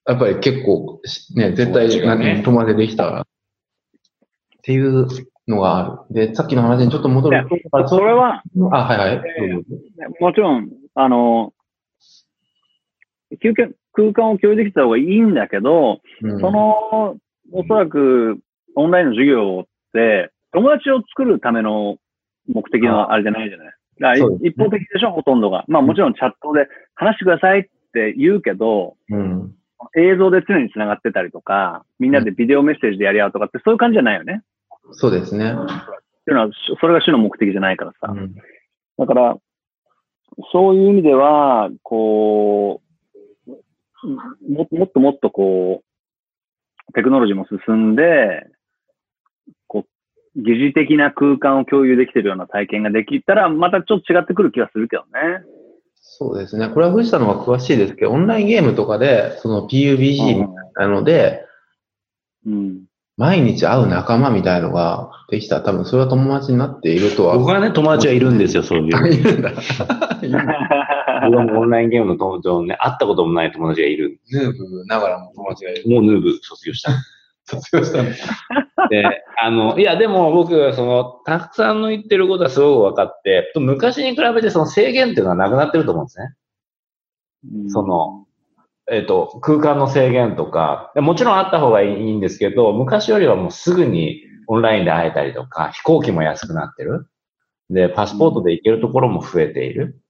[0.07, 1.01] やっぱり結構、
[1.35, 3.21] ね、絶対、ね何友達できたから。
[3.21, 3.25] っ
[4.61, 5.07] ていう
[5.47, 6.27] のがある。
[6.27, 9.15] で、さっきの話にちょっと戻ると、あそれは、あ、はいはい。
[9.51, 9.69] どうぞ
[10.19, 11.53] もちろん、あの、
[13.41, 17.17] 休憩空間を共有できた方がいいんだけど、うんその、
[17.51, 18.39] おそらく、
[18.75, 21.97] オンラインの授業って、友達を作るための
[22.47, 23.67] 目的のあれじゃないじゃない。
[23.67, 25.63] ね一方的でしょ、ほとんどが。
[25.67, 29.53] まあもちろんチャットで話してくださいって言うけど、うん。
[29.97, 34.41] 映像で常に繋がってたりとか、みんなでビデオメッセージでやり合うとかってそういう感じじゃないよね。
[34.91, 35.51] そうですね。
[35.51, 35.55] っ
[36.25, 38.11] ていうのは、それが主の目的じゃないからさ。
[38.11, 38.35] うん
[38.97, 39.37] だから、
[40.51, 42.81] そういう意味では、こ
[43.47, 44.07] う、
[44.51, 45.83] ももっともっとこ
[46.89, 48.45] う、テクノロジーも進んで、
[49.67, 49.85] こ
[50.35, 55.43] う、疑似的な空間を共有できてるような体験ができたら、またちょっと違ってくる気がするけどね。
[55.95, 56.69] そうですね。
[56.69, 61.45] これは藤田の方が詳しいですけど、オンラインゲームとかで、その PUBG なので、
[62.45, 62.85] うん。
[63.17, 67.37] 毎日会う仲間みたいのができたら、多分それは友達になっているとは。
[67.37, 68.95] 僕はね、友達はいるんですよ、そういう。
[68.95, 69.51] あいるんだ。
[71.25, 74.19] 僕はもうオンラインゲームの友達をね、会ったこともない友達がいる。
[74.31, 75.89] ヌーブながらも友達がいる。
[75.89, 76.91] もうヌーブ卒業した。
[77.45, 78.15] 卒業したんだ。
[78.89, 87.69] で、あの、いや、でも僕、その、たくさんの言ってることはすごく分かって、昔に比べてその制限っていうのはなくなってると思うんですね。
[87.69, 88.24] その、
[88.91, 97.07] えっ、と、空間の制限とか、もちろんあった方がいいんですけど、昔よりはもうすぐにオンラインで会えたりとか、飛行機も安くなってる。
[97.69, 100.01] で、パスポートで行けるところも増えている。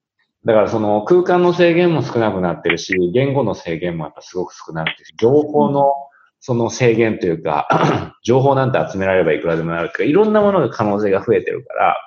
[0.46, 5.94] だからその空間の制限も少なくなってるし、言語の制限もやっぱすごく少なくて、情報の
[6.40, 11.98] その制限というか、 情報なんて集められればいくらでもなるとか、いろんなものが可能性が増えてるから、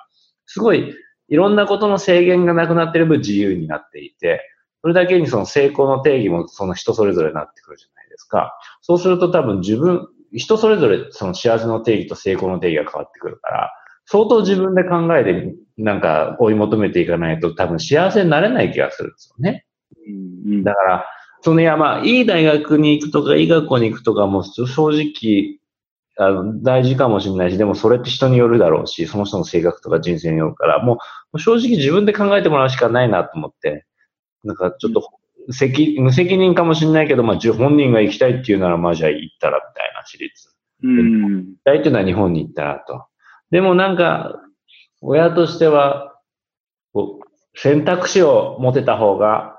[0.45, 0.95] すごい
[1.27, 4.41] いろんなことの制限がなくなってる分自由になっていて、
[4.81, 8.57] それだけにその成功の定義もその人それぞれになってくるじゃないですか。
[8.81, 13.71] そうすると多分自分、人それぞれその幸せの定義と成功の定義が変わってくるから、
[14.05, 19.65] 相当自分で考えてなんか追い求めていかないと多分幸せになれない気がするんですよね。
[20.63, 21.05] だから、
[21.41, 25.59] そのいやまあ、いい大学に行くとか、いい学校に行くとかも正直、
[26.17, 30.97] あの、大事かもしれないし、でもそれって人によるだろうし、その人の性格とか人生によるから、も
[31.31, 33.85] う正直自分で考えてもらうしかないなと思って、
[34.43, 35.09] なんかちょっと、
[35.51, 40.55] 責無責任かもしれないけど、まあ、本人が行きたいっていうなら、まあじゃあ行ったらみたいな私立。
[40.83, 41.35] うん。
[41.37, 43.05] 行きたいっていうのは日本に行ったらと。
[43.51, 44.41] でもなんか、
[45.01, 46.15] 親としては、
[46.93, 49.55] こう選択肢を持てた方が、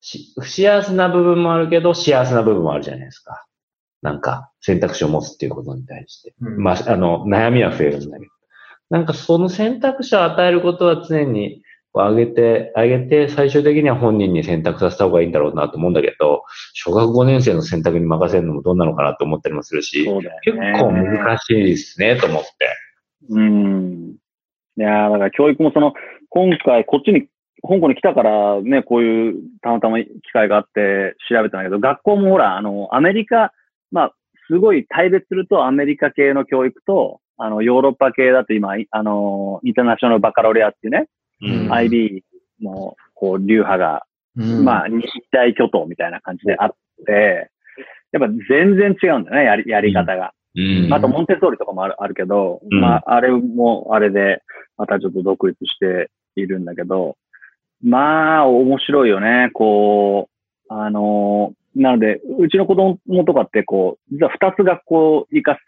[0.00, 3.44] し不幸せな部分もあるけど、幸せな部分もあるじゃないですか。
[4.02, 6.34] なんか、選択肢を持つっていうことに対して。
[6.40, 8.32] うんまあ、あの、悩みは増えるんだけど。
[8.88, 11.62] なんかその選択肢を与えることは常に、
[11.92, 20.78] 上げて、上げて、最終的には本人に選択させた方がいいんだろうなと思うんだけど、小学5年生の選択に任せるのもどうなのかなと思ったりもするし、そうだよ結ね。
[20.78, 22.48] 構難しいですね、と思って。
[23.30, 24.14] うん。
[24.76, 25.94] いやーだから教育もその、
[26.28, 27.26] 今回こっちに、
[27.62, 33.52] 香港に来たからね、こういうたまたま機会があって調べたんだけど、学校もほら、あの、アメリカ、
[33.90, 34.14] まあ、
[34.48, 41.06] すごい大別するとアメリカ系の教育と、あの、ヨーロッパ系だと今、いあの、インターナショナルバカロレアっていうね、
[41.42, 41.72] うん。
[41.72, 42.22] IB
[42.62, 44.02] の、こう、流派が、
[44.36, 46.74] うんまあ、日大巨頭みたいな感じであっ
[47.06, 47.50] て、
[48.12, 50.32] やっぱ全然違うんだよね、やり、やり方が。
[50.56, 50.88] うん。
[50.88, 54.42] まああと、モンテッソーリとかもあるあるけど、うんまあ、あれも、あれで、
[54.76, 57.16] またちょっと独立しているんだけど、
[57.82, 59.50] まあ、面白いよね。
[59.54, 60.28] こ
[60.68, 65.58] う、あの、なので、うちの子供とかって、こう、実は二つ学校行かす、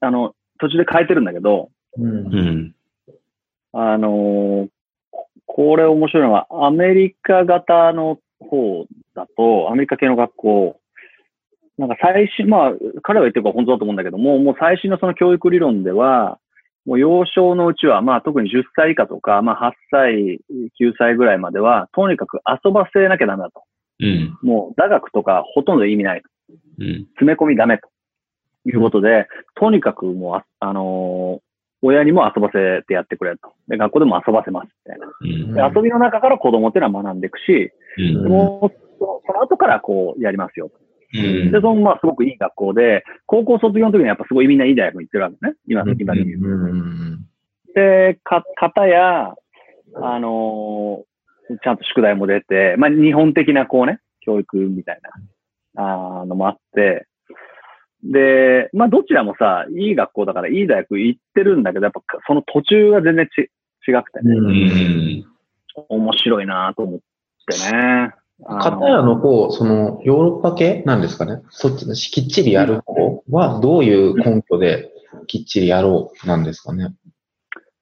[0.00, 2.74] あの、途中で変えてるんだけど、うんうん。
[3.72, 4.68] あの、こ
[5.54, 10.80] これ面白いのは、アメリカ型の方だと、アメリカ系の学校、
[11.76, 12.70] なんか最新、まあ、
[13.02, 16.38] 彼は言ってるから本当だと思うんだけども、もう最新のその教育理論では、
[16.86, 20.40] もう幼少のうちは、まあ特に10歳以下とか、まあ8歳、
[20.80, 23.62] 9歳ぐらいまでは、とにかく遊ばせなきゃダメだと。
[24.00, 24.38] うん。
[24.42, 26.28] もう座学とかほとんど意味ないと。
[26.78, 27.06] うん。
[27.18, 27.90] 詰め込みダメと。
[28.64, 31.51] いうことで、とにかくもうあ、あのー
[31.82, 33.52] 親にも遊ばせてやってくれと。
[33.68, 35.68] で、学校でも遊ばせますみたいな。
[35.68, 38.28] 遊びの中から子供っていうのは学んでいくし、うん。
[38.28, 40.70] もうそのその後からこうやりますよ。
[41.14, 45.54] うんで、そのまあすごくいい学校で、高校卒業の時にやっぱすごいみんないい大学に行ってるわけね。
[45.66, 46.40] 今、今で言う。
[46.40, 47.26] うん
[47.74, 49.34] で、か、方や、
[49.94, 51.12] あのー
[51.62, 55.00] ちゃんと宿題も出て、まあ日本的なこうね、教育みたい
[55.74, 57.06] な、あーのもあって、
[58.04, 63.50] で、まあどちらもさ、いい学校だからいい大学行ってるんだけど、やっぱその途中が全然ち
[63.88, 65.24] 違くてね、ううんん。
[65.88, 68.12] 面白いなと思ってね。
[68.44, 71.42] 片やの方、そのヨーロッパ系なんですかね？
[71.50, 74.90] そっちのきっちりやる方はどういう根拠で
[75.28, 76.92] きっちりやろうなんですかね？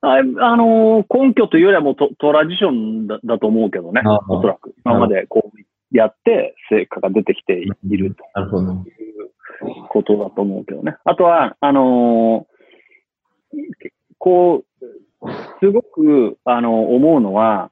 [0.02, 0.22] ああ
[0.56, 4.74] のー根拠というよりはもうトトラディションだだと思うけどね、おそらく。
[4.85, 7.54] 今までこうやって成果が出てきて
[7.88, 8.85] いるとなるほど。
[9.88, 10.96] ことだと思うけどね。
[11.05, 12.51] あとは、あのー
[14.18, 15.27] こう、
[15.61, 17.70] すごく、あの思うのは、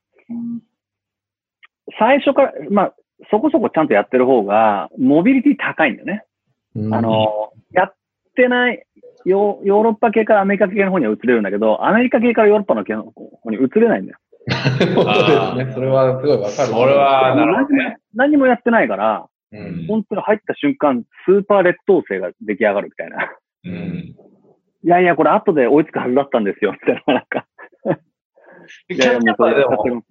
[1.98, 2.94] 最初から、まあ、
[3.30, 6.24] そこそこちゃんとやってる方が、モビリティ高いんだよね。
[6.74, 7.94] うんあの、やっ
[8.34, 8.84] てない、
[9.24, 14.18] ヨヨーロッパ系からアメリカ系の方には移れるんだけど、アメリカ系からヨーロッパの系の方に移れないんだよ。
[14.48, 15.72] そうですね。
[15.74, 16.50] それはすごいわかる。
[16.50, 19.86] それはなるほど何も何もやってないから、うん。
[19.86, 23.32] 本当に入った瞬間、スーパー劣等生が出来上がるみたいな。
[23.64, 24.14] うん。
[24.84, 27.14] いやいや、これ後で追いつくはずだったんですよ、みたいな。
[27.14, 27.46] なんか。
[28.88, 30.02] キャッチアップはでも、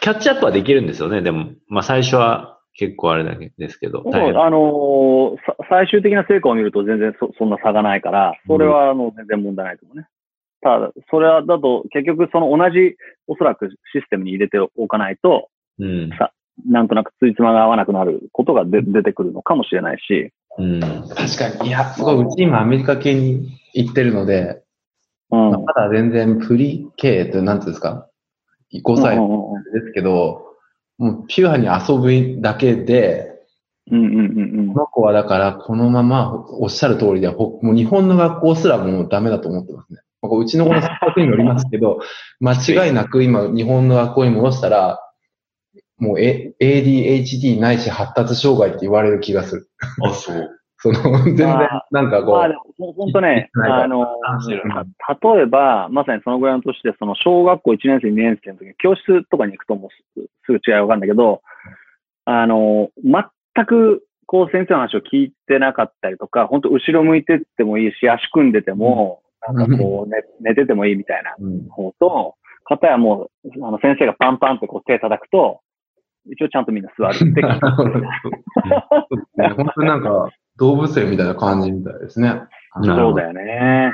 [0.00, 1.22] キャッチアップはできるんですよね。
[1.22, 4.02] でも、まあ最初は結構あれだけですけど。
[4.02, 10.06] そうあのーさ最終的な成果を見ると全然そそんな差がないから、それはあの全然問題ないと思うね。
[10.60, 16.10] ただ、それはだと結局その同じおそらくシステムに入れておかないと、うん。
[16.64, 20.80] なんとなくついつまが合わなくなることがで出てくるのかもしれないし、うん。
[20.80, 21.68] 確かに。
[21.68, 24.62] いや、すごい、うち今アメリカ系に行ってるので、
[25.30, 25.50] うん。
[25.50, 28.08] まだ全然プリ系ってなんていうんですか
[28.72, 30.46] ?5 歳うんうんうんですけど、
[30.98, 33.32] もうピュアに遊ぶだけで、
[33.90, 40.00] うんうんうんこの子はだからこのままおっしゃる通りで、ほもう日本の学校すらもうダメだと思ってますね。
[40.22, 42.00] まあうちの子の性格にもよりますけど、
[42.40, 44.98] 間違いなく今日本の学校に戻したら、
[45.98, 49.68] もう、A- ADHD ないし発達障害って言われる気がする。
[50.02, 50.50] あ、そう。
[50.78, 54.06] その、全然まあ、なんかこう、まあでも、もう本当ね、あの、
[55.34, 61.40] 例えば、まさにそのぐらいの年で、その小学校1年生、2年生の時に教室とかに行くともうすすぐ違いわかるんだけど、
[62.26, 75.60] あの、全く、こう先生の話を聞いてなかったりとか、本当後ろ向いてってもいいし、足組んでても、なんかこう、寝寝ててもいいみたいなうん方と、方やもう、あの先生がパンパンってこう手叩くと、
[76.30, 77.48] 一応ちゃんとみんな座るって聞いてね
[79.56, 82.28] 本当になんか動物園みたいな感じみたいですね。
[82.28, 82.48] なる
[82.80, 83.92] ほどそうだよね。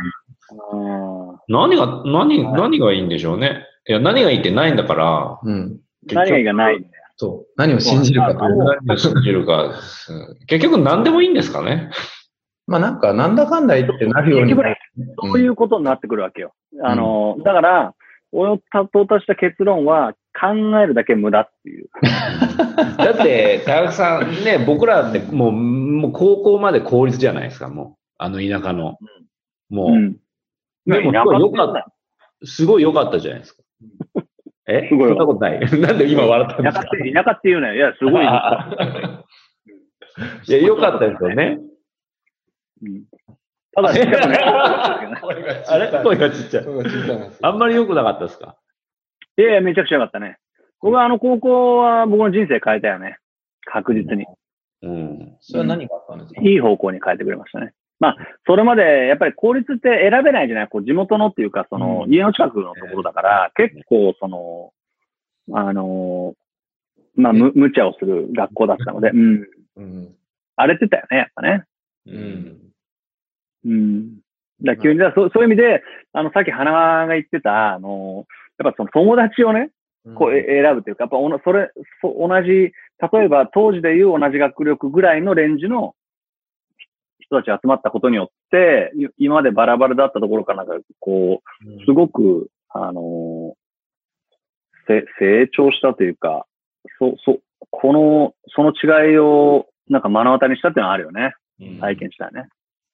[0.73, 3.67] うん何が、何、何がいいんでしょうね。
[3.89, 5.81] いや、何がいいってないんだから、うん。
[6.07, 6.93] 何がいいがないんだよ。
[7.17, 7.53] そう。
[7.57, 9.65] 何を信じるかと何を信じるか。
[9.65, 9.73] うん
[10.47, 11.91] 結局何でもいいんですかね。
[12.67, 14.55] まあなんか、なんだかんだ言ってなるように。
[14.55, 14.79] 結局ね
[15.23, 16.53] そういうことになってくるわけよ。
[16.83, 17.95] あの、だから、
[18.33, 21.89] 俺の到達した結論は、考えるだけ無駄っていう。
[22.99, 28.03] だって、田中さんね、僕らってもう、もう高校まで公立じゃないですか、もう。
[28.19, 28.99] あの田舎の。
[29.71, 30.17] もう、うん。
[30.87, 31.93] でもすごい良かった。
[32.45, 33.63] すごい良かったじゃないですか。
[34.69, 34.89] え？
[34.89, 35.61] すごいそんなことない。
[35.81, 36.83] なんで今笑ったんですか？
[36.83, 37.75] 田舎って、田舎って言うなよ。
[37.75, 38.25] いや、すごい。
[38.27, 39.25] あ
[40.49, 41.59] いや、良かったですよね。
[42.83, 43.05] うん
[43.75, 46.03] ただ、ね、あれ？
[46.03, 46.65] 声がちっちゃい。
[47.41, 48.57] あんまり良くなかったですか？
[49.39, 50.39] いやいや、めちゃくちゃ良かったね。
[50.81, 53.19] 僕はあの高校は僕の人生変えたよね。
[53.65, 54.27] 確実に。
[54.83, 55.37] うん。
[55.41, 56.41] それは何があったんですか？
[56.43, 57.73] いい方向に変えてくれましたね。
[58.01, 58.17] まあ、
[58.47, 60.69] それまで、やっぱり公立って選べないじゃない？
[60.69, 64.73] こう、地元のっていうか、その、うん家の近くのところだから、結構、その、
[65.57, 69.47] あのーまあ、む、無茶をする学校だったので、うん。
[69.77, 70.15] うん。
[70.57, 71.65] 荒れてたよね、やっぱね。
[72.07, 72.59] うん。
[73.67, 74.15] うん。
[74.63, 76.73] だから急に、だそうそういう意味で、あの、さっき花
[77.07, 78.27] が言ってた、あの
[78.63, 79.71] やっぱその友達をね、
[80.17, 81.71] こう、え選ぶというか、やっぱおな、それ、
[82.01, 82.73] そ同じ、例
[83.25, 85.95] えば当時でいう同じ学力ぐらいのレンジの
[87.21, 93.55] 人たちが集まったことによって、い今までバラバラだったところからなんか、こう、すごく、あの
[94.87, 96.47] せ成長したというか、
[96.99, 97.39] そ、そ、
[97.71, 101.35] この、その違いを、なんか目の当たりにしたっていうのはあるよね。
[101.61, 102.49] うん体験したね。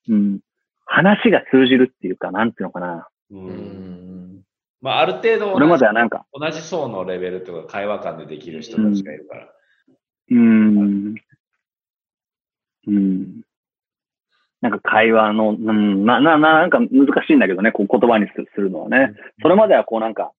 [0.09, 0.41] うん。
[0.85, 3.09] 話が通じるっていうか、なんていうのかな。
[3.31, 3.35] う。
[3.35, 4.08] うんん。
[4.81, 9.45] まあ、ある程度これま同じではなんか、同じ層のレベルとか会話感でできる人たちがいるから。
[10.31, 11.15] うーん。
[12.87, 13.43] うん。
[14.61, 19.15] なんか会話の、うん、な、な、ななんか難しいんだけどね、こう言葉にすするのはね。
[19.43, 20.33] それまではこうなんか、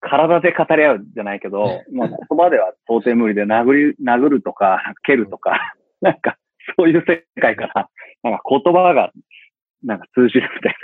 [0.00, 6.36] 体で語り合うじゃないけど、まあ言葉では到底無理で殴り、殴るとか、蹴るとか、 なんか
[6.78, 7.88] そういう世界から、
[8.22, 9.12] なんか言葉が、
[9.82, 10.76] なんか通じるみたい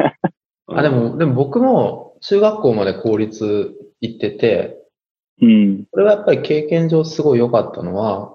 [0.68, 0.78] な。
[0.78, 4.78] あ、でも、でも僕も中学校まで公立行ってて、
[5.40, 5.84] うん。
[5.90, 8.34] これはやっぱり経験上すごい良かったのは、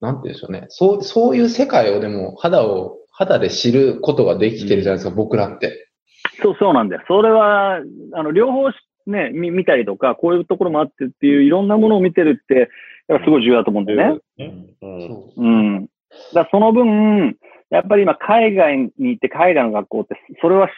[0.00, 0.66] なんて言うんでしょうね。
[0.68, 5.88] そう、そういう世界をでも肌を、肌で知ることができてるじゃないですか、僕らって。
[6.42, 7.02] そう、そうなんだよ。
[7.08, 7.80] それは、
[8.14, 12.70] あの、両方しね、見見たりとか、こういうところもあってっていういろんなものを見てるって、
[13.08, 14.20] やっぱすごい重要だと思うんだよね。
[14.38, 14.76] うん。
[14.80, 15.88] そうん。
[16.34, 17.36] だその分、
[17.70, 20.70] やっぱり今海外に行って海外の学校って、それはし、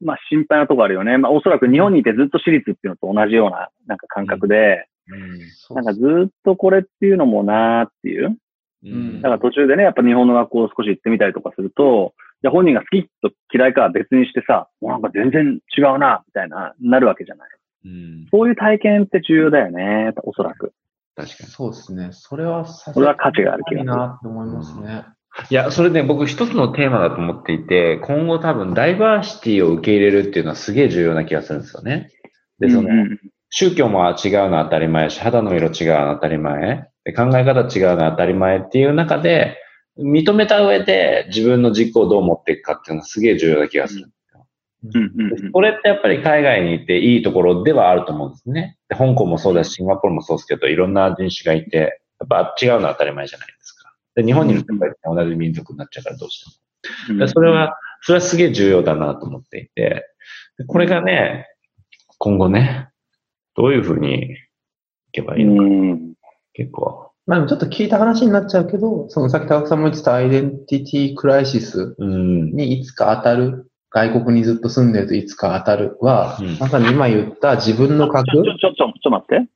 [0.00, 1.18] まあ心配なとこあるよね。
[1.18, 4.86] まあおそらく日本にいてずっと私立っていうのと同じようななんか感覚で、
[5.70, 5.74] う。
[5.74, 8.36] なんかずっとこれっていうのもなーっていう。
[8.82, 17.48] うんだから途中でね、やっぱ日本の学校を少し行ってみたりとかすると、じゃあ本人が好きと嫌いかは別にしてさ、もうなんか全然違うな、みたいな、なるわけじゃない。
[17.84, 18.26] うん。
[18.30, 20.72] そういう体験って重要だよね、おそらく。
[21.14, 21.50] 確かに。
[21.50, 22.08] そうですね。
[22.12, 25.04] それはさそれは価値がある気がするいいなって思いますね。
[25.50, 32.10] いや、それね、僕一つのテーマだと思っていて、今後多分ダイバーシティを受け入れるっていうのはすげえ重要な気がするんですよね。
[32.58, 32.88] で、その、
[33.48, 39.56] 宗教も違うのは当たり前し、肌の色違うのは当たり前、で考え方違うのは当たり前っていう中で、
[39.98, 44.10] 認めた上で自分の軸をどう持っていくかっていうのはすげえ重要な気がする。
[45.52, 48.78] これってやっぱり海外に行っていいところではあると思うんですね。
[48.88, 53.79] で香港もそうだし、シンガポールもそうですけど、いろんな人種がいて、やっぱ違うのは当たり前じゃないですか。
[54.20, 57.18] で、日本にいるとやっぱり同じ民族になっちゃうからどうしても。
[57.18, 60.06] でそれは、それはすげえ重要だなと思っていて、
[60.58, 61.46] でこれがね、
[62.18, 62.88] 今後ね、
[63.56, 64.36] どういうふうにい
[65.12, 66.14] けばいいのか、うん
[66.52, 67.12] 結構。
[67.26, 72.52] まあでもちょっと聞いた話になっちゃうけど、そのさっき高木さんも言ってたアイデンティティクライシスうん。
[72.52, 79.34] にいつか当たる、外国にずっと住んでるといつか当たるは、うんまさに今言った自分の核ちょ、ちょ、ちょ、ちょ、ちょ待って。
[79.36, 79.46] はい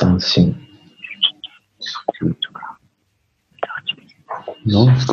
[0.00, 0.56] 斬新。
[4.66, 5.12] なんですか？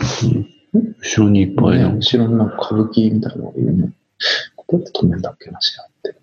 [1.02, 1.96] 後ろにいっぱいね、の。
[1.98, 3.92] 後ろになんか歌舞伎みたいなのがいるね。
[4.70, 6.16] どうやって止めんだっけな、知らんって。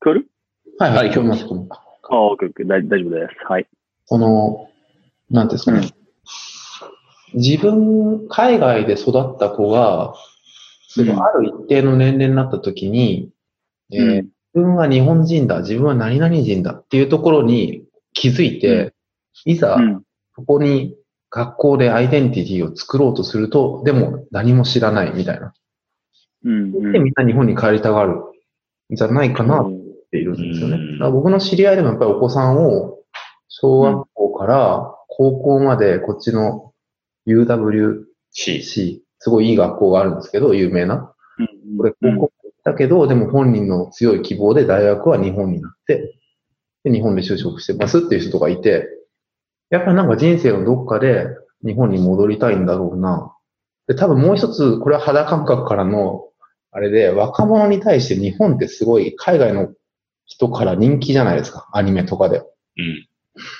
[0.00, 0.30] 聞こえる？
[0.78, 1.44] はいはい、はい今日ます。
[1.46, 1.68] 今日
[2.10, 2.66] あ、オッケーオッケー。
[2.68, 3.34] 大大丈夫です。
[3.48, 3.66] はい。
[4.06, 4.68] その、
[5.30, 5.88] なんていうんですかね。
[7.34, 10.14] 自分、海外で育った子が、
[10.88, 13.30] そのある一定の年齢になった時に、
[13.92, 18.94] えー自分は日本人だ、自分は何々人だっていうところに気づいて、
[19.44, 20.02] いざう、ん。
[20.34, 20.96] そこに
[21.30, 25.52] 学校でアイデンティティを作ろうとすると、でも何も知らないみたいな。
[26.44, 26.74] うん。
[26.74, 26.92] うん。
[26.92, 28.14] で、みんな日本に帰りたがる
[28.92, 29.70] んじゃないかなっ
[30.10, 30.76] ているんですよね。
[30.76, 32.98] うんだから僕の知り合いでもやっぱりお子さんを
[33.48, 36.72] 小学校から高校までこっちの
[37.26, 39.00] UWC。
[39.18, 41.12] すごいいい学校があるんですけど、有名な。
[41.38, 41.42] う
[41.74, 41.76] ん。
[41.76, 46.14] これ高校行ったけど、でも本人の強い希望で大学は日本になって、
[46.84, 48.88] で日本で就職してますっていう人がいて、
[49.70, 51.26] やっぱりなんか人生のどっかで
[51.64, 53.34] 日本に戻りたいんだろうな。
[53.86, 56.24] で、多分もう一つ、これは肌感覚からの、
[56.70, 59.68] あれで、若者に対して日本ってすごい海外の
[60.26, 61.68] 人から人気じゃないですか。
[61.72, 62.38] アニメとかで。
[62.38, 63.08] うん。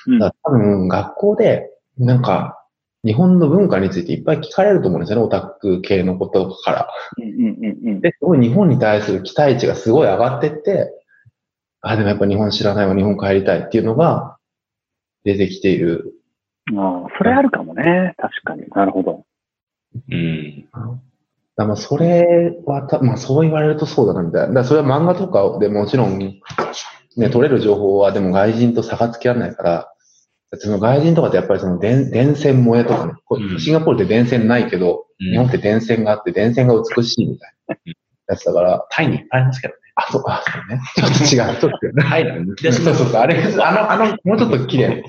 [0.07, 2.58] うんだから多分学校で、なんか、
[3.05, 6.89] 日本の文化についていっぱい聞かれると思うんですよね、オタク系のことから。
[7.17, 8.01] うんうんうんうん。
[8.01, 10.91] で、すごい日本に対する期待値がすごい上がってって、
[11.81, 14.37] あ、でもやっぱ日本知らないわ、日本帰りたいっていうのが
[15.23, 16.13] 出てきている。
[16.75, 18.15] ああ、それあるかもね。
[18.17, 18.65] 確かに。
[18.75, 19.25] なるほど。
[20.11, 20.65] うん。
[21.55, 24.61] だまあそれはた、まあそう言われるとそうだなみたいな。
[24.61, 26.19] だそれは漫画とかでもちろん、
[27.17, 29.93] ね、取れる情報はでも外人と差がつけられないから、
[30.57, 37.75] その外人とかってやっぱりその電電線萌えとかね、こうんシンガポールって電線ないけど、うん日本って電線があって電線が美しいみたいな
[38.29, 39.79] やつだから、タイにいっぱいありますけどね。
[39.95, 40.81] あ、そうか、そうね。
[41.27, 41.59] ちょっと違う。
[41.59, 42.03] ちょっとね。
[42.09, 43.21] タイなんでそうそうそう。
[43.21, 45.03] あれ、あの、あの、もうちょっと綺麗。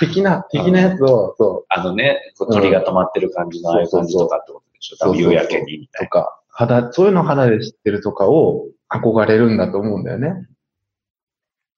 [0.00, 4.96] 的な、的なやつを、そう、あのね、鳥が止まってる感じのああいう感じとかってことでしょ。
[4.98, 10.46] 多分夕焼けにみたいとか、肌、そういうの肌で知ってるとかを憧れるんだと思うんだよね。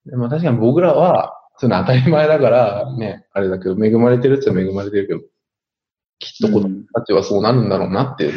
[0.06, 5.20] でも確かに僕らは、そういうの当たり前だから、ね、あれだけど、恵まれてるっちゃ恵まれてるけど、
[6.20, 8.32] きっと子供うんたちはそうなるんだろうなっていう。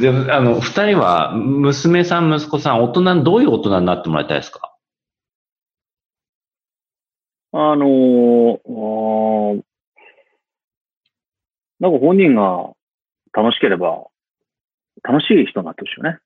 [0.00, 0.24] な。
[0.24, 4.74] で、あの、二人は、娘さん、息子さん、大人、どういう大人になってもらいたいですか？
[7.52, 9.62] あのーあー
[11.80, 12.70] なんか本人が
[13.32, 14.04] 楽しければ、
[15.02, 16.18] 楽しい人になってほしいよね。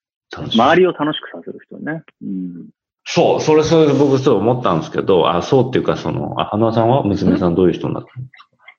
[0.53, 2.03] 周りを楽しくさせる人ね。
[2.23, 2.71] うん。
[3.05, 8.27] そう、それ、それ、僕、そう思ったんですけど、あ、そうっていうか、その、あ、花輪さんは娘さんどういう人になってる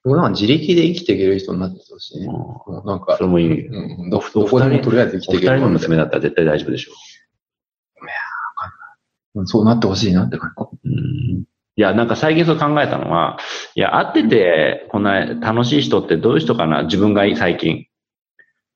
[0.04, 2.28] 僕なんか自力で生きていける人になっててほしいね。
[2.28, 3.68] うなんかそ、れもいい。
[3.68, 6.92] うん、どどこでもとりあえず生きていける人の娘だったら絶対大丈夫でしょ
[9.34, 10.64] うんそうなってほしいなって感じ。
[10.64, 10.90] う。
[10.90, 11.44] うん。
[11.78, 13.38] いや、なんか最近そう考えたのは、
[13.74, 16.84] いや、会ってて、こんな楽しい人ってどういう人かな？
[16.84, 17.88] 自分が最近、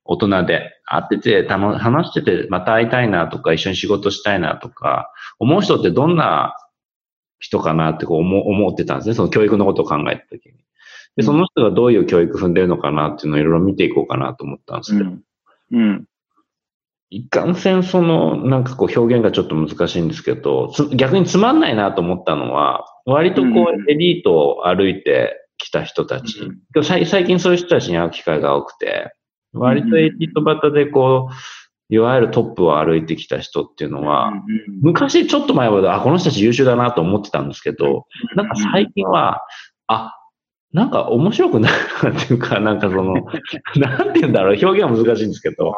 [0.03, 6.55] 大人で、会ってて、たの話してて、また会いたいなとか、一緒に仕事したいなとか、思う人ってどんな
[7.39, 9.15] 人かなってこう思思ってたんですね。
[9.15, 10.53] その教育のことを考えたときに。
[11.15, 15.23] で、その人がどういう教育踏んでるのかなっていうのをいろいろ見ていこうかなと思ったんですけど、うん。
[15.71, 16.05] うん。
[17.11, 29.11] いかんせんその、なんかこう表現がちょっと難しいんですけど、つ逆につまんないなと思ったのは、割とこうエリートを歩いてきた人たち、うん最近そういう人たちに会う機会が多くて、
[29.53, 31.33] 割とエリート型でこう、
[31.91, 39.41] いわゆるトップを歩いてきた人っていうのは、うん昔ちょっと前は、あ、この人たち優秀だなと思ってたんですけど、なんか最近は、
[39.87, 40.15] あ、
[40.71, 41.71] なんか面白くない
[42.03, 43.13] なっていうか、 なんかその、
[43.75, 45.75] なんて言うんだろう、表現は難しいんですけど、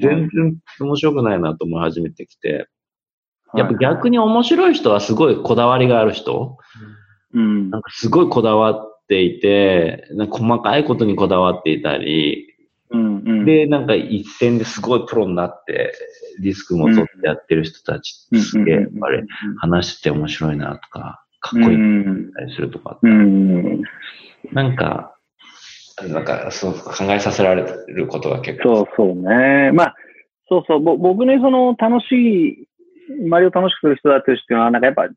[0.00, 2.66] 全然面白くないなと思い始めてきて、
[3.54, 6.56] やっぱ逆に面白い人はすごいこだわりがある人、
[7.34, 7.70] うん。
[7.70, 12.51] なんかすごいこだわっていて、なんか細かいことにこだわっていたり、
[12.92, 13.16] うん。
[13.16, 15.92] うん、で、なんか一戦ですごいプロになって、
[16.40, 19.22] リスクも取ってやってる人たちってすげえ、やっぱり
[19.58, 23.82] 話してて面白いなとか、かっこいいなったりするとか、うん。
[24.52, 25.16] なんか、
[26.08, 28.76] なんか、そう考えさせられることが結構。
[28.76, 29.70] そうそうね。
[29.72, 29.94] まあ、
[30.48, 30.80] そうそう。
[30.80, 32.68] ぼ僕ね、その楽しい、
[33.26, 35.08] 周りを楽しくする人だっていう人は、なんかやっぱ、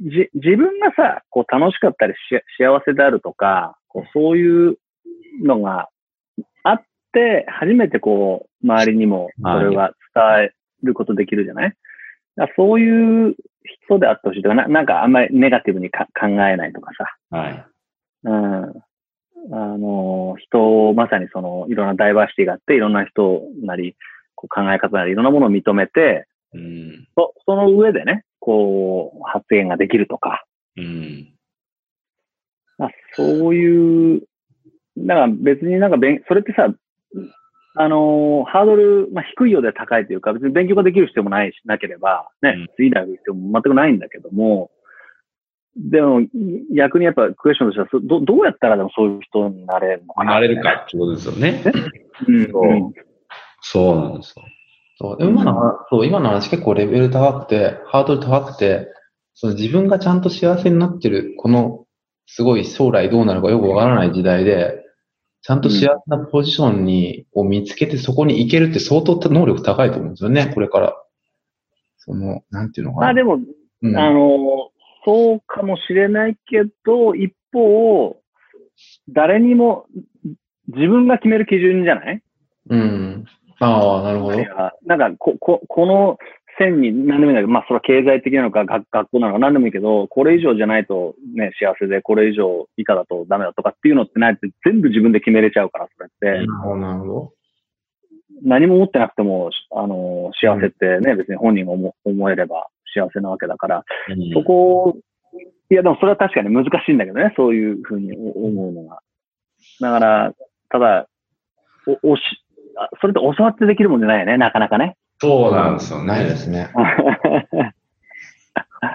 [0.00, 2.16] じ、自分がさ、こう楽しかったりし
[2.58, 4.76] 幸せであるとか、こうそういう
[5.42, 5.88] のが
[6.62, 6.84] あって、
[7.46, 10.52] 初めてこう、周りにもそれは伝え
[10.82, 11.74] ることできるじゃない、
[12.36, 13.36] だからそういう
[13.86, 16.92] 人であってほしいとかな、なんかあんまりネガティブにか考えないとか
[17.30, 17.36] さ。
[17.36, 17.66] はい。
[18.24, 18.84] うん。
[19.52, 23.96] あの、人をまさにその、いろんなダイバーシティがあって、いろんな人なり、
[24.34, 27.08] こう考え方なり、いろんなものを認めて、うん。
[27.16, 30.44] そその上でね、こう、発言ができるとか、
[30.76, 31.34] うん。
[32.78, 34.22] まあ、そういう、
[34.96, 36.68] だから別になんか勉、それってさ、
[37.76, 44.70] あの、ハードル、まあ、低いようで高いというか、別に勉強ができる必要もないし、なければ、ね、いい大学行っても全くないんだけども、
[45.76, 46.20] でも、
[46.76, 51.64] 逆にやっぱクエスチョンとしては、そどどうやったらでもそういう人になれるのかな、なれるかってことですよね。
[52.28, 52.52] うん。
[52.52, 52.92] そううん。
[53.60, 53.96] そう。
[53.96, 54.44] なんですよ。
[54.96, 55.18] そう。
[55.18, 58.86] でも今の話、そう、今の話結構レベル高くて、ハードル高くて、
[59.34, 61.86] その自分がちゃんと幸せになってる、この、
[62.26, 64.83] すごい将来どうなるかよくわからない時代で、
[65.46, 70.96] ちゃんと幸せなポジションに、を見つけてそこに行けるって相当能力高いと思うんですよね、これから。
[71.98, 73.06] その、なんていうのかな。
[73.08, 73.38] まあでも、
[73.82, 74.70] うん、あの、
[75.04, 78.16] そうかもしれないけど、一方、
[79.10, 79.84] 誰にも、
[80.68, 82.22] 自分が決める基準じゃない？
[82.70, 83.26] うん。
[83.60, 84.38] ああ、なるほど。
[84.86, 86.16] なんかこ、こ、この
[86.58, 96.46] 線に何でもいいんだけど、まあ、それは経済的なのか、学学校なのか何でもいいけど、これ以上じゃないとね、幸せで、これ以上以下だとダメだとかっていうのってないって全部自分で決めれちゃうから、それって。
[96.46, 97.32] なるほど。
[98.42, 103.84] 何も持ってなくても、あの、幸せってね、別に本人が思思えれば幸せなわけだから、
[104.34, 104.96] そこを、
[105.70, 109.00] いや、でもそれは確かに難しいんだけどね、そういうふうに思うのが。
[109.80, 110.32] だから、
[110.68, 111.08] ただ、
[112.02, 112.22] お、おし、
[112.76, 114.96] あそれって教わってできるもんじゃないよね、なかなかね。
[115.24, 116.04] そうなんですよね。
[116.04, 116.70] ないですね。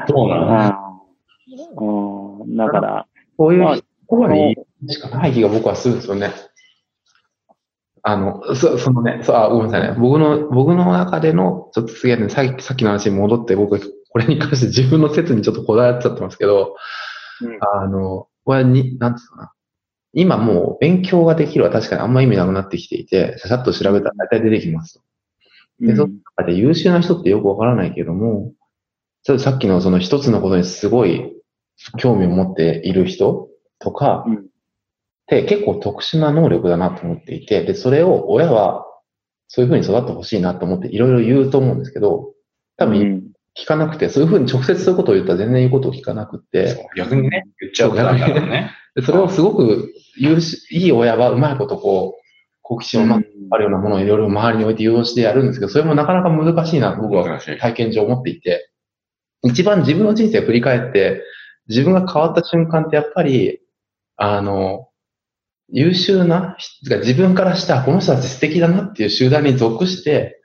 [0.07, 0.69] そうなん
[1.49, 2.55] です。
[2.55, 4.55] だから、こういうまあところに
[4.87, 6.31] しかない気が僕はするんですよね。
[8.03, 9.95] あの、そそのね、そうあ、ごめんなさいね。
[9.99, 13.79] 僕の、僕の中での、ちょっと次はね、さっきさっきの話に戻って、僕、
[14.11, 16.75] これに関して自分の説にちょっとこだわっちゃってますけど、
[17.41, 19.51] うんあの、これはに、なんつうかな。
[20.13, 25.08] 今もう勉強ができるは確かにあんま意味なくなってきていて、ささっと調べたら大体出てきますと。
[25.79, 28.53] で、その中で優秀な人ってよくわからないけども、
[29.23, 31.33] ちょっとさっきのその一つのことにすごい
[31.97, 33.49] 興味を持っている人
[33.79, 34.35] とかうん。
[34.35, 34.39] っ
[35.27, 38.85] て結構特殊な能力だなと思っていて、で、それを親は
[39.47, 42.33] そういうふうに育ってほしいなと思っていろいろ言うと思うんですけど、
[42.77, 43.23] 多分うん。
[43.57, 48.71] 聞かなくて、そういうふうに直接そういうことを言ったら全然言うことを聞かなくて、逆にね、言っちゃうからね。
[48.95, 52.18] でそれをすごく優秀、いい親はうまいことこう、
[52.69, 58.69] 好奇心をまあるようなものをいろいろ周りに置いて誘導してやるんですけど、それもなかなか難しいなと僕は体験上思っていて、
[59.43, 61.23] 一番自分の人生を振り返って、
[61.67, 63.59] 自分が変わった瞬間ってやっぱり、
[64.17, 64.89] あの、
[65.71, 70.39] 優秀な人、自分からしたこの人たち素敵だなっていう集団に属して、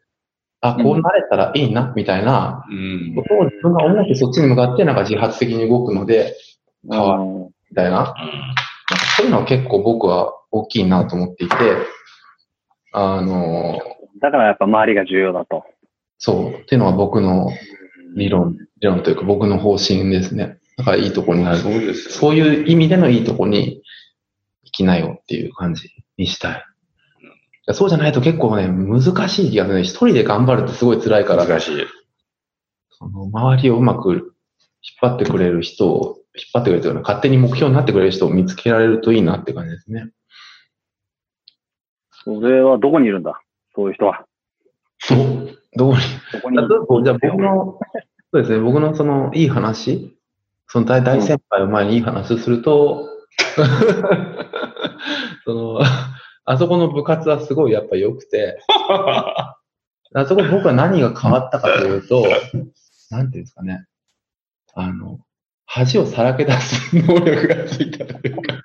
[0.62, 3.14] あ、こうなれたらいいな、みたいなうん。
[3.14, 6.36] ことを自分が思ってそっちに向かってなんか自発的に動くので、
[6.90, 7.38] 変わるうん
[7.70, 8.14] みたいな。
[9.16, 11.54] そういうのは結構僕は大きいなと思っていて、
[12.96, 13.80] あの、
[14.20, 15.64] だからやっぱ周りが重要だと。
[16.18, 17.50] そう、っていうのは僕の
[18.16, 20.58] 理論、理論というか僕の方針ですね。
[20.78, 21.58] だからいいとこになる。
[21.58, 23.82] そうですよそういう意味でのいいとこに
[24.62, 26.64] 行きなよっていう感じにしたい。
[27.72, 29.82] そうじゃないと結構ね、難しい気がするね。
[29.82, 31.86] 一人で頑張るってすごい辛いから、難しい。
[32.90, 34.22] その周りをうまく引っ
[35.00, 40.10] 張ってくれる人を、引っ張ってくれるというか、勝手に目標になってくれる人を見つけられるといいなって感じですね。
[42.24, 43.40] それはどこにいるんだ？
[43.74, 44.24] そういう人は。
[45.08, 45.16] ど、
[45.76, 46.02] どこに？
[46.32, 47.78] どこにいる例えばじゃあ僕の、
[48.32, 50.16] そうですね、僕のそのいい話、
[50.68, 53.08] その大大先輩を前にいい話をすると、
[55.44, 55.80] その、
[56.46, 58.58] あそこの部活はすごいやっぱ良くて、
[60.16, 62.24] あそこ僕は何が変わったかというと、
[63.10, 63.84] なんていうんですかね、
[64.74, 65.18] あの、
[65.66, 68.62] 恥をさらけ出す能力がついたというか、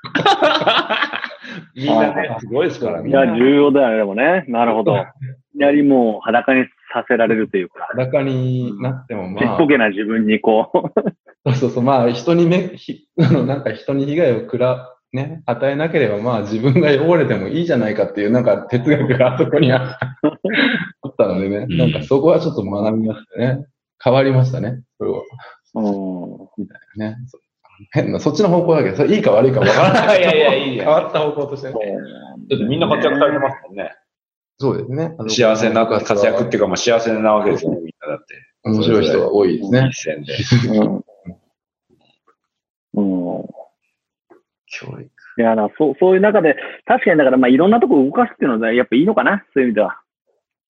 [1.79, 3.25] みんなね、すごいですから、みいや。
[3.25, 4.45] 重要だよね、でもね。
[4.47, 4.95] なるほど。
[5.55, 19.97] いきなりもう裸にさせられるというか、裸になってもまあちっぽ、けな自分にこう、そ うそうそう、まあ人にめ、ひあの、 なんか人に被害をくら、ね、与えなければまあ自分が汚れてもいいじゃないかっていうなんか哲学があそこにあ
[21.01, 23.65] あったのでね、うんなんかそこはちょっと学びましたね。
[24.03, 25.21] 変わりましたね、それは。
[25.75, 26.63] うん。
[26.63, 27.17] みたいなね。
[27.79, 30.19] そ変な、そっちの方向だけど、それいいか悪いかわからない。
[30.21, 31.73] いやいやいいや変わった方向としてね。
[31.73, 33.95] だってみんな活躍されてますもんね。
[34.57, 35.15] そうですね。
[35.29, 38.35] 幸せな活躍っていうか、まあ幸せなわけですよね、みんなだって。
[38.63, 39.89] 面白い人が多いですね。
[39.89, 40.33] 一線で。
[40.79, 41.03] うん。
[42.95, 43.45] うん。
[44.65, 45.01] 教育。
[45.37, 50.01] いや、だからそう、そういう中で、確かにだから、まあ、いろんなとこ動かすっていうのは、やっぱいいのかな、そういう意味では。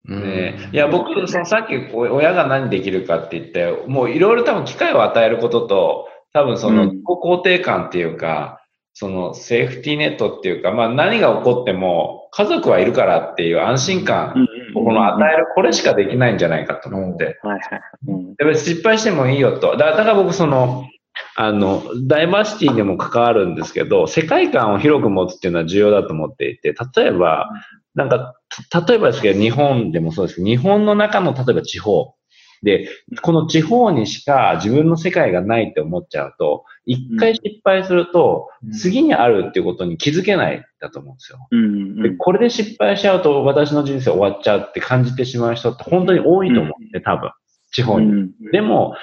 [0.04, 6.08] ねいや、僕、そのさっきお親が何できるかって言って、もういろいろ多分機会を与えることと、
[6.38, 8.60] 多分そのうん自己肯定感っていうか、
[8.94, 14.34] そのセーフティーネットっていうか、まあ何が起こっても家族はいるからっていう安心感
[14.74, 17.38] をこの与える、これしかできないんじゃないかと思って。
[17.42, 17.60] はいはい。
[18.06, 18.34] うん。
[18.36, 19.76] で別に失敗してもいいよと。
[19.76, 20.86] だだから僕その、
[21.34, 27.48] あの、ダイバーシティにも関わるんですけど、世界観を広く持つっていうのは重要だと思っていて、例えば、
[27.94, 28.34] なんか、
[28.70, 32.14] た例えばですけど、日本でもそうですけど、日本の中の例えば地方。
[32.62, 32.88] で、
[33.22, 41.38] この地方にしか自分の世界がないって思っちゃうと、一回失敗すると、うん次にあるっていうことに気づけないだと思うんですよ。
[41.50, 42.02] うん。
[42.02, 47.30] で、これで失敗しちゃうと私の人生終わっちゃうって感じてしまう人って本当に多いと思うんで、多分。
[47.70, 48.06] 地方に。
[48.06, 48.30] うん。
[48.52, 48.94] でも、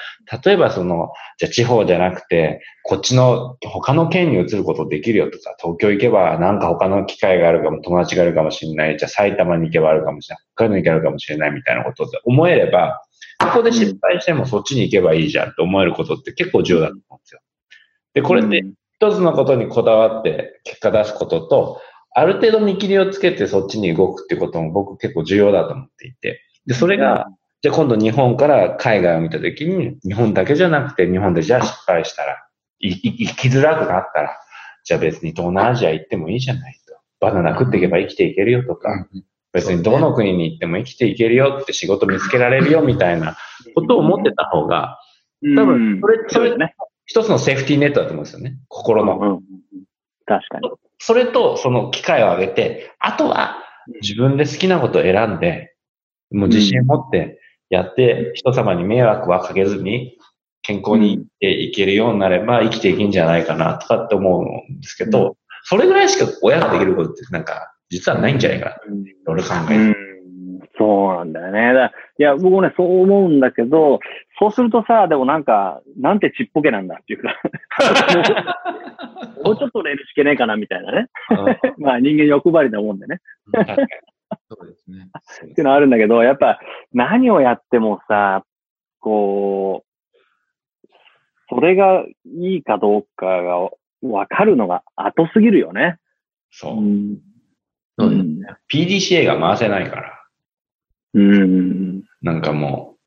[0.44, 13.02] 例えばその、じゃあ地方じゃなくて、こっちの他の県に移ることできるよとか、東京行けばなんか他の機会があるかも、友達があるかもしれない、じゃあ埼玉に行けばあるかもしれない、北海道に行けばあるかもしれないみたいなことって思えれば、
[13.48, 17.42] ここで失敗してもそっちに行けばいいじゃんって思えることって結構重要だと思うんですよ。
[18.14, 18.64] で、これって
[19.00, 21.82] 一つのことにこだわって結果出すことと、
[22.14, 26.42] ある程度見切りをつけてそっちに動くってことも僕結構重要だと思っていて。
[26.66, 27.28] で、それが、
[27.62, 32.38] じゃあ今度日本から海外を見たときに、日本だけじゃなくて日本でじゃあ失敗したら、
[32.80, 34.38] 生きづらくなったら、
[34.86, 36.96] じゃあ別に東南アジア行ってもいいじゃないと。
[37.20, 39.08] バナナ食っていけば生きていけるよとか、
[39.56, 43.38] 別にどの国に行っても生きていけるよって仕事見つけられるよみたいな
[43.74, 45.00] ことを思ってた方が、
[45.42, 46.76] うん、多分それそうですね。
[47.06, 48.58] 一つのセーフティーネットだと思うんですよね。
[48.68, 49.18] 心の。
[49.18, 49.42] うん。
[50.26, 50.70] 確かに。
[51.00, 53.64] それとその機会を上げて、あとは
[54.02, 55.74] 自分で好きなことを選んで、
[56.32, 57.40] もう自信を持って
[57.70, 60.18] やって、人様に迷惑はかけずに、
[60.64, 69.76] 健康に生きていけるようになれば生きていけんじゃないかなとかって思うんですけど、それぐらいしか親ができることってなんか、実はないんじゃないかなっていろいろ考えて。
[69.76, 70.16] うん
[70.78, 71.74] そうなんだよね。
[71.74, 74.00] だいや、僕もね、そう思うんだけど、
[74.40, 77.40] そうするとさ、でもなんか、なんてちっぽけなんだっていうか、
[79.44, 81.08] もうちょっとレールしけねえかなみたいなね。
[81.80, 83.20] まあ人間欲張りなもんでね。
[84.50, 85.08] そうですね。
[85.52, 86.60] っていうのはあるんだけど、やっぱ
[86.94, 88.44] 何をやってもさ、
[89.00, 90.88] こう、
[91.50, 93.70] それがいいかどうかが
[94.02, 95.98] わかるのが後すぎるよね。
[96.52, 96.82] そう。
[96.82, 97.20] ん。
[97.98, 98.36] そうですん
[98.72, 100.26] PDCA が回せないから。
[101.14, 102.04] うん。
[102.22, 103.00] なんかもう、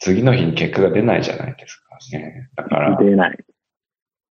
[0.00, 2.50] 次の日に結果が出ないじゃないですかね。
[2.56, 3.38] だから、出ない。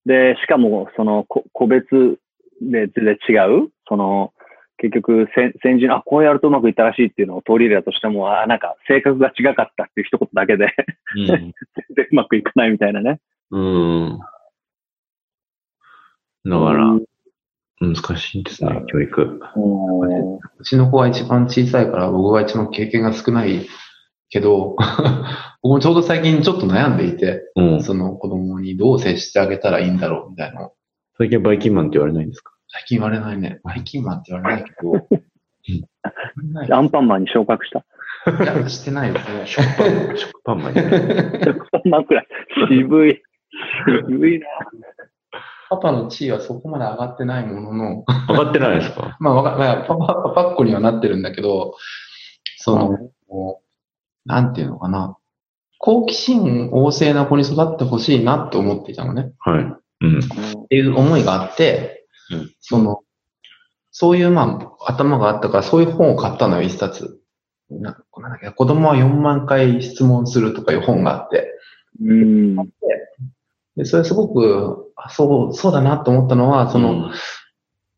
[0.05, 2.19] で、しかも、その、こ個別
[2.61, 3.33] で全然違
[3.65, 4.33] う、その、
[4.79, 10.75] 結局、先先人、あ、こうやるとうまくいったらしいっていうのを取り入れたとしても、あ、なんか、性格が違かったっていう一言だけで、
[11.17, 11.27] うん。
[11.27, 11.55] 全
[11.97, 13.21] 然うまくいかないみたいなね。
[13.51, 14.19] うん。
[16.47, 16.99] だから、
[17.81, 19.41] 難しいですね、教育。
[19.57, 19.61] う
[20.07, 23.67] んうちの子は一番小さいから僕が一番経験が少ない
[24.29, 24.77] けど、
[25.63, 27.83] 僕もちょうど最近ちょっと悩んでいて、うん。
[27.83, 30.71] その子供にどう接してあげたらいいんだろうみたいな
[31.17, 32.53] 最近バイキンマンって言われないんですか？
[32.69, 33.61] 最近言われないね。
[33.65, 34.93] バイキンマンって言われないけど。
[34.93, 37.85] うんアンパンマンに昇格した？
[38.45, 39.47] いや、してないですね。
[39.47, 40.81] 食パン、食パンマンに。
[40.81, 42.27] アンパンマンくらい。
[42.69, 43.23] 渋い。
[44.09, 44.47] 渋いな。
[45.71, 49.17] パパの地位はそこまで上がってないものの、分かってないですか？
[49.21, 51.77] まあ、わかまあ、パパ、パパっ子にはなってるんだけど、
[52.57, 52.99] その、
[54.27, 55.17] なんていうのかな。
[55.79, 59.33] 好奇心旺盛な子に育ってほしいなって思っていたのね。
[59.39, 59.65] はい。
[60.03, 60.19] うん。
[60.19, 63.01] っていう思いがあって、うんその、
[63.93, 67.21] そういう、まあ、頭があったから、そういう本を買ったのよ、一冊。
[67.71, 71.53] ななんだっけ子供は4万回質問するとかいう本があって。
[72.03, 72.57] うん。
[73.77, 77.13] で、それすごく、あそう、そうだなと思ったのは、その、うん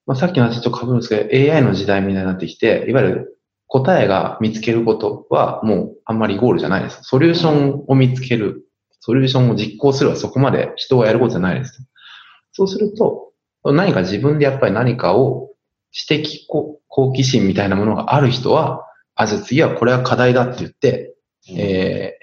[0.05, 3.38] まあ、さっきの話と被るんですけど、AI の時代みたいになってきて、いわゆる
[3.68, 7.00] 答えが見つけることはもうあんまりゴールじゃないです。
[7.05, 8.64] ソリューションを見つける、
[9.00, 11.86] ソリューションを実行するはそこまで人がやることじゃないです。
[12.53, 13.32] そうすると、
[13.64, 15.50] 何か自分でやっぱり何かを
[15.92, 18.84] 知的好好奇心みたいなものがある人は、
[19.14, 21.14] あ、じゃあ次はこれは課題だって言って、
[21.57, 22.22] えー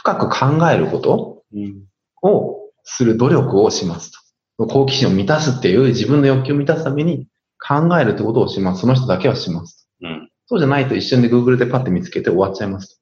[0.00, 1.82] 深く考えることうん
[2.22, 4.12] をする努力をします
[4.58, 4.66] と。
[4.66, 7.26] 好奇心を満たすっていう自分の欲求を満たすために
[7.58, 8.82] 考えるってことをします。
[8.82, 9.88] その人だけはします。
[10.02, 10.30] うん。
[10.46, 13.00] そうじゃないと一瞬で Google でパッて見つけて終わっちゃいますと。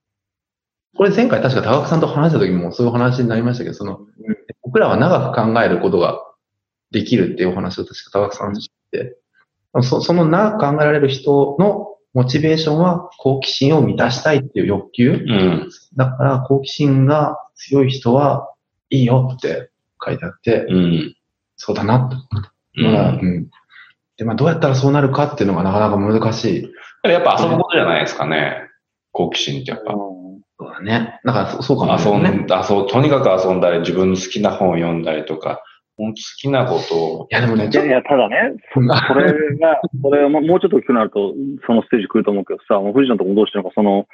[0.97, 4.01] これ前回確か高木さんと話した時もそういう話になりましたけど、その、
[4.63, 6.19] 僕らは長く考えることが
[6.91, 9.17] できるっていうお話を確か高木さんとして、
[9.83, 15.13] そその長く考えられる人のモチベーションは好奇心を満たしたいっていう欲求。
[15.13, 15.71] うん。
[15.97, 18.53] だから好奇心が強い人は
[18.91, 19.71] いいよって
[20.05, 21.17] 書いてあって、うん。
[21.57, 22.17] そうだなって。
[22.81, 23.19] うまあん。
[23.21, 23.51] うん
[24.19, 26.45] で、まあどうやったらそうなるかっていうのがなかなか難し
[27.05, 27.09] い。
[27.09, 28.69] やっぱ遊ぶことじゃないですかね。
[29.13, 29.93] 好奇心ってやっぱ。
[29.93, 31.21] そうだね。
[31.25, 32.19] だからそそうかもし遊。
[32.19, 35.63] んだ、そう、とにかく遊んだり、自分の好きな本を読んだりとか、
[35.97, 41.35] 本当好きなことを、いやでもね、ちょっいやいや、ただね、それが、 それをももうちょっと大きくなると、
[41.65, 44.07] そのステージ来ると思うけどさ、もう藤野のとこもどうしてるのか、その、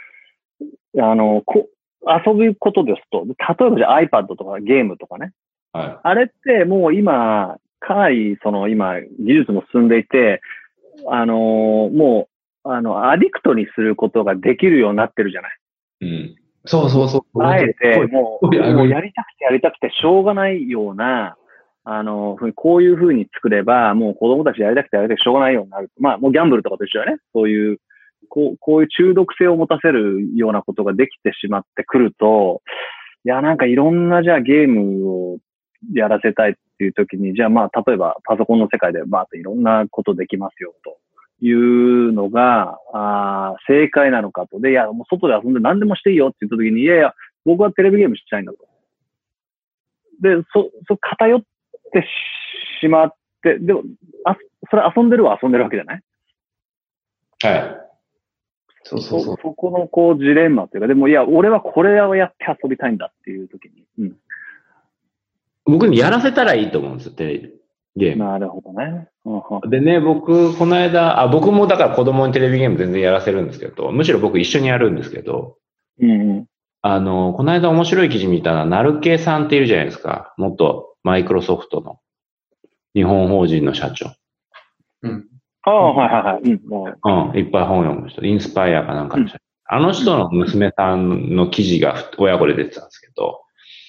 [0.99, 1.69] あの、こ
[2.07, 5.33] 遊ぶことですと、例えばじゃあ iPad とかゲームとかね、
[5.73, 10.41] はあれってもう今、かなりその今、技術も進んでいて、
[11.09, 12.29] あのも
[12.65, 15.59] う、あの、アディクトにすることができるようになってるじゃない。
[16.01, 16.07] い。
[16.07, 16.37] うん。
[16.65, 17.43] そうそうそう。
[17.43, 21.37] あえて、もう、もうやりたくてやりたくてしょうがないような、
[21.85, 25.91] あの、こういうふうに作れば、もう子供たちやりたくてやりたくてしょうがないようになる。
[25.99, 27.19] まあ、もうギャンブルとかと一緒だね。
[27.35, 27.79] そういう、
[28.29, 32.63] こう、こういう中毒性を持たせるようなことができてしまってくると、
[33.25, 35.39] いや、なんかいろんな、じゃあゲームを
[35.93, 40.99] やらせたいっていう時に、じゃあまあ、例えばパソコンの世界でバーっといろんなことできますよと。
[41.41, 44.61] いうのが、あー正解なのかと。
[44.61, 47.15] で、いや、もう外で遊んで何でもしていいよって言った時に、いやいや、
[47.45, 48.59] 僕はテレビゲームしたいんだと。
[50.23, 51.43] で、そ、そ、偏っ
[51.93, 52.07] て
[52.81, 53.83] しまって、でも、
[54.25, 54.37] あ、
[54.71, 56.03] それ遊んでるは遊んでるわけじゃない？
[57.43, 57.84] はい。
[58.85, 59.37] そうそうそう。
[59.43, 63.85] そこのこうジレンマというか、でもいや、俺はこれをやって遊びたいんだっていう時に。
[63.99, 64.17] うん。
[65.65, 67.55] 僕にやらせたらいいと思うんですよ、テレビ。
[67.97, 68.25] ゲーム。
[68.25, 69.09] なるほどね。
[69.25, 75.57] うんうんでね、僕、この間、あ、僕もだから子供にテレビゲーム全然やらせるんですけど、むしろ僕一緒にやるんですけど、
[76.01, 76.47] うんうん。
[76.83, 80.35] あの、この間面白い記事見たのは、ナルケさんっているじゃないですか。
[80.37, 81.99] 元マイクロソフトの。
[82.95, 84.15] 日本法人の社長。
[85.67, 86.43] ああ、はいはいはい。
[86.43, 87.39] うん。
[87.39, 88.25] いっぱい本読む人。
[88.25, 89.39] インスパイアかなんかの社長。
[89.67, 93.41] あの人の娘さんの記事が親子で出てたんですけど、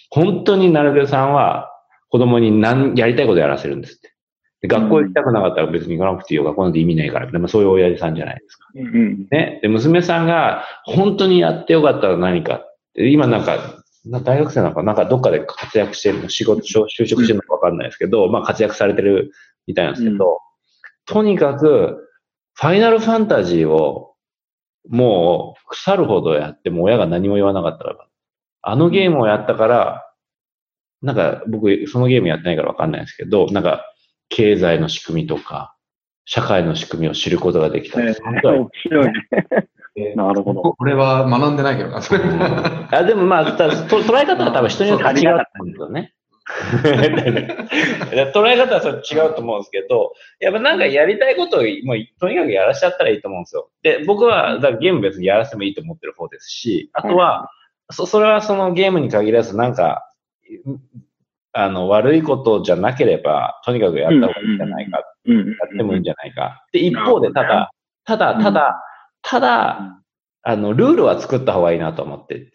[0.09, 1.69] 本当になるべさんは
[2.09, 4.13] 子供に何、やりたいことやらせるんですって。
[4.61, 6.45] で学校行きたくなかったら別に行かなくていいよ。
[6.45, 7.30] 学校なんて意味ないから。
[7.30, 8.67] でもそういう親父さんじゃないですか。
[8.73, 9.28] うん。
[9.30, 9.59] ね。
[9.61, 13.09] で、娘さんが本当にやってよかったら何かって。
[13.09, 13.57] 今なんか、
[14.05, 14.93] な大学生なのかな？
[14.93, 19.34] んかどっかで活躍してるの、仕事、就就職してるのかわかんないですけど、まあ活躍されてる
[19.67, 20.39] みたいなんですけど、
[21.06, 22.10] とにかく、
[22.53, 24.16] ファイナルファンタジーを
[24.89, 27.97] もう腐るほどやっても親が何も言わなかったら、
[28.62, 30.01] あのゲームをやったから、
[31.01, 33.86] なんか僕そのゲームやってないからわかんないですけど、なんか
[34.30, 35.76] 経済の仕組みとか、
[36.26, 40.16] 社会の仕組みを知ることができたえー面白いね。
[40.16, 40.76] なるほど。
[40.80, 42.24] 俺は学んでないけどな、 それ。
[42.91, 46.14] あでもまあ、捉え方は多分人によって違うと思うんですよね。
[48.34, 53.70] 捉え方はそれ違うと思うんですけど、やっぱなんかやりたいことをもうとにかくやらしちゃったらいいと思うんですよ。
[53.84, 57.49] で、僕はだゲーム別にやらせてもいいと思ってる方ですし、あとは、
[57.91, 60.10] そそれはそのゲームに限らずなんか、
[61.53, 66.66] あの、悪いことじゃなければ、とにかくやった方がいいんじゃないか、やってもいいんじゃないか。
[66.72, 67.72] で、一方で、ただ、
[68.06, 68.84] ただ、ただ、
[69.22, 70.01] ただ、
[70.43, 72.51] あの、ルールは作った方がいいなと思って。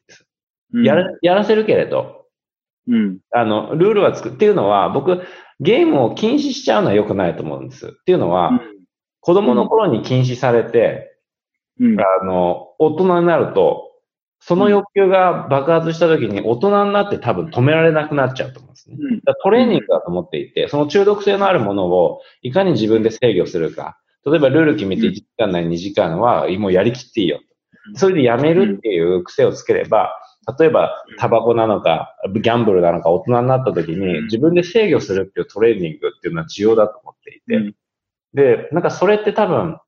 [0.85, 2.20] やら、やらせるけれど、
[2.89, 3.19] うん。
[3.33, 5.23] あの、ルールは作っていうのは、僕、
[5.61, 7.89] ゲームを禁止しちゃうのは良くないと思うんです。
[7.89, 8.61] っていうのは、
[9.21, 11.19] 子供の頃に禁止されて、
[11.79, 12.01] うん。
[12.01, 13.91] あの、大人になると、
[14.41, 18.97] その欲求が爆発した時に大人になって多分止められなくなっちゃうと思うんですね。
[18.99, 19.21] うん。
[19.21, 23.99] だトレーニングだと思っていて、その中毒性のあるものをいかに自分で制御するか。
[24.25, 27.41] 例えばルール決めて1時間内2時間はもうやりきっていいよ。
[27.95, 30.15] それでやめるっていう癖をつければ、
[30.59, 37.57] 例えばタバコなのか、ギャンブルなのか大人になった時に自分で制御するっていうトレーニングっていうのは重要だと思っていて。
[37.57, 37.75] うん。
[38.35, 39.79] で、なんかそれって多分、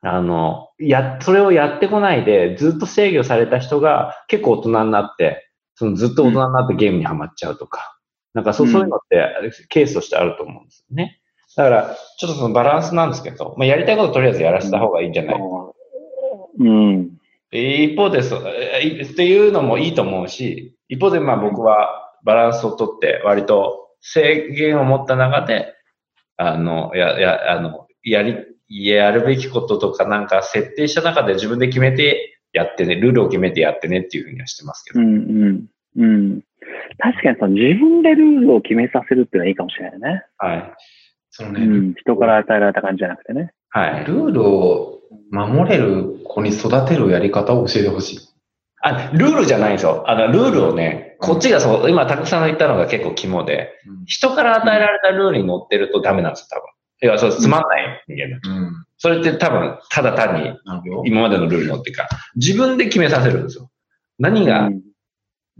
[0.00, 7.98] あの、や、それをやってこないでずっと制御された人が結構大人になって、そのずっと大人になってゲームにはまっちゃうとか、
[8.32, 8.72] なんかそううん。
[8.72, 11.20] そういうのってケースとしてあると思うんですよね。
[11.56, 15.36] だから、ちょっとそのバランスなんですけど、まあ、やりたいこととりあえずやらせた方がいいんじゃない、
[16.58, 17.10] うん。
[17.58, 25.74] 一方でそ、えーっていうのもいいと思うし、一方でまあ僕はバランスをとって割と制限を持った中で、
[26.36, 28.36] あの、や、や、あの、やり、
[28.68, 35.00] やるべきこととかなんか設定した中で自分で決めてやってね、ルールを決めてやってねっていうふうにはしてますけど。
[35.00, 35.16] うん。
[35.16, 35.20] う
[35.52, 35.66] ん。
[35.96, 36.40] うん。
[36.98, 40.24] 確かにその自分でルールを決めさせるっていうのはいいかもしれないね。
[40.38, 40.74] はい。
[41.30, 41.94] そのね、うん。
[41.94, 43.52] 人から与えられた感じじゃなくてね。
[43.74, 44.04] はい。
[44.04, 45.00] ルールを
[45.32, 48.20] 守れる子に育てるやり方を教えてほしい。
[48.80, 50.04] あ、ルールじゃないんですよ。
[50.06, 53.72] あの、ルールをね、こっちがそう、今、たくさんが言ったのが結構肝で、
[54.06, 56.66] 人から与えられたルールに乗ってるとダメなんですよ、多分。
[57.02, 58.62] いや、そう、つまんない人間だ。
[58.62, 58.86] うん。
[58.96, 60.52] それって多分、ただ単に。
[61.06, 63.70] 今までのルールに乗ってるから、自分で決めさせるんですよ。
[64.18, 64.82] 何が、うん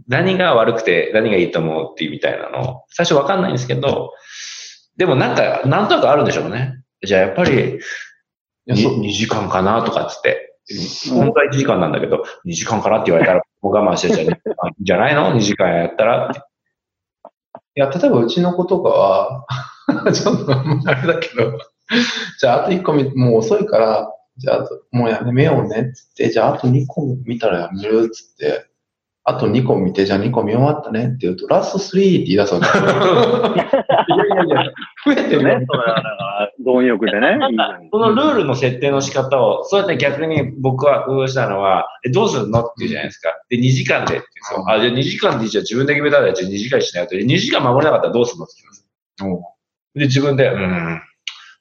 [0.09, 4.11] 何が悪くて何がいいと思うっていうみたいなのを、最初わかんないんですけど、
[4.97, 6.81] でもなんか、なんとなくあるんでしょうね。
[7.03, 7.79] じゃあやっぱり、い
[8.65, 8.99] やそう。
[8.99, 10.55] 2, 時間かなとかっつって、
[11.09, 16.31] 本当は1時間なんだけど、2時間かなって言われたら、 我慢してじゃあ、じゃないの ?2 時間やったら。
[17.75, 19.45] いや、例えばうちの子とかは、
[20.13, 21.59] ちょっとあれだけど、
[22.39, 28.65] じゃああと1個見、もう遅いから、じゃあもうやめようねっつって、じゃああと2個見たらやめるっつって、
[29.27, 32.67] あと2個見て、じゃあ2個見終わったねって言うと、ラスト3って言い出すわけ。
[32.77, 34.71] いやいやいや、
[35.03, 35.65] 増えてるよね。。
[35.65, 37.39] それはだから、貪欲でね。
[37.91, 43.33] このルールの設定の仕方を、そうやって逆に僕は工夫したのは、えどうするのって言うじゃないですか。
[43.49, 44.63] で、2時間でって言う。
[44.69, 47.15] あ、じゃあ2時間でじゃあ自分で決めたら、じゃあ2時間にしないと。
[47.15, 48.87] 2時間守れなかったらどうするのって聞きます。
[49.23, 51.01] おで、自分で、うん、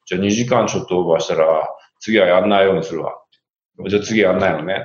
[0.05, 1.67] じゃあ2時間ちょっとオーバーしたら、
[2.01, 3.15] 次はやんないようにするわ。
[3.89, 4.85] じゃあ次やんないのね。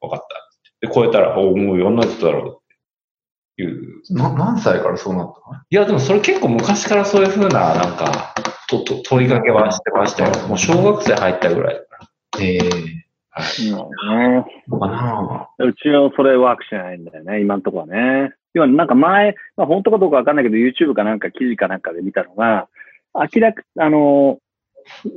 [0.00, 0.39] わかった。
[0.80, 4.02] で、超えたら、おもうやんないって言っただろうっていう。
[4.10, 5.56] な何歳からそうなったの？
[5.70, 8.34] いや、でもそれ結構昔からそういう風な、なんか、
[8.68, 10.48] と、と、問いかけはしてましたよ。
[10.48, 11.96] もう小学生入ったぐらいだか
[12.36, 12.42] ら。
[12.42, 18.34] ええうんねかなうちはそれワークしないんだよね、今のところはね。
[18.54, 22.68] 要はなんか前、まあ本当かどうかわかんないけど、YouTube かなんか記事かなんかで見たのが、
[23.14, 24.38] 明らか、あの、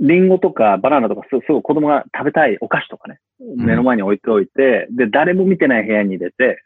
[0.01, 6.63] リンゴとかバナナとかすすごい子供が食べたいお菓子とかね、目の前に置いておいて、で、誰も見てない部屋に入れて、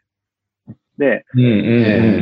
[0.98, 1.52] で、うんうんう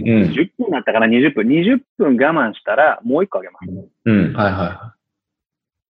[0.01, 0.33] んうん。
[0.33, 3.89] 10分だったから20分、20分我慢したらもう1個あげます。
[4.05, 4.35] うん。
[4.35, 4.97] はいは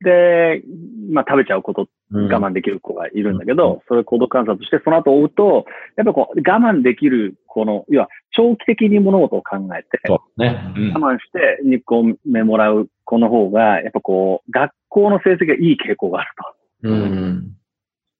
[0.00, 0.62] で、
[1.10, 5.64] まあ食べちゃうこと我慢できる子がいるんだけど、それを行動観察して、その後追うと、
[5.96, 10.72] やっぱこう、我慢できる子の、要は長期的に物事を考えて、そうね。
[10.76, 16.30] うん我慢して2個目もらう子の方が、やっぱこう、学校の成績がいい傾向がある
[16.82, 16.88] と。
[16.88, 17.52] うん。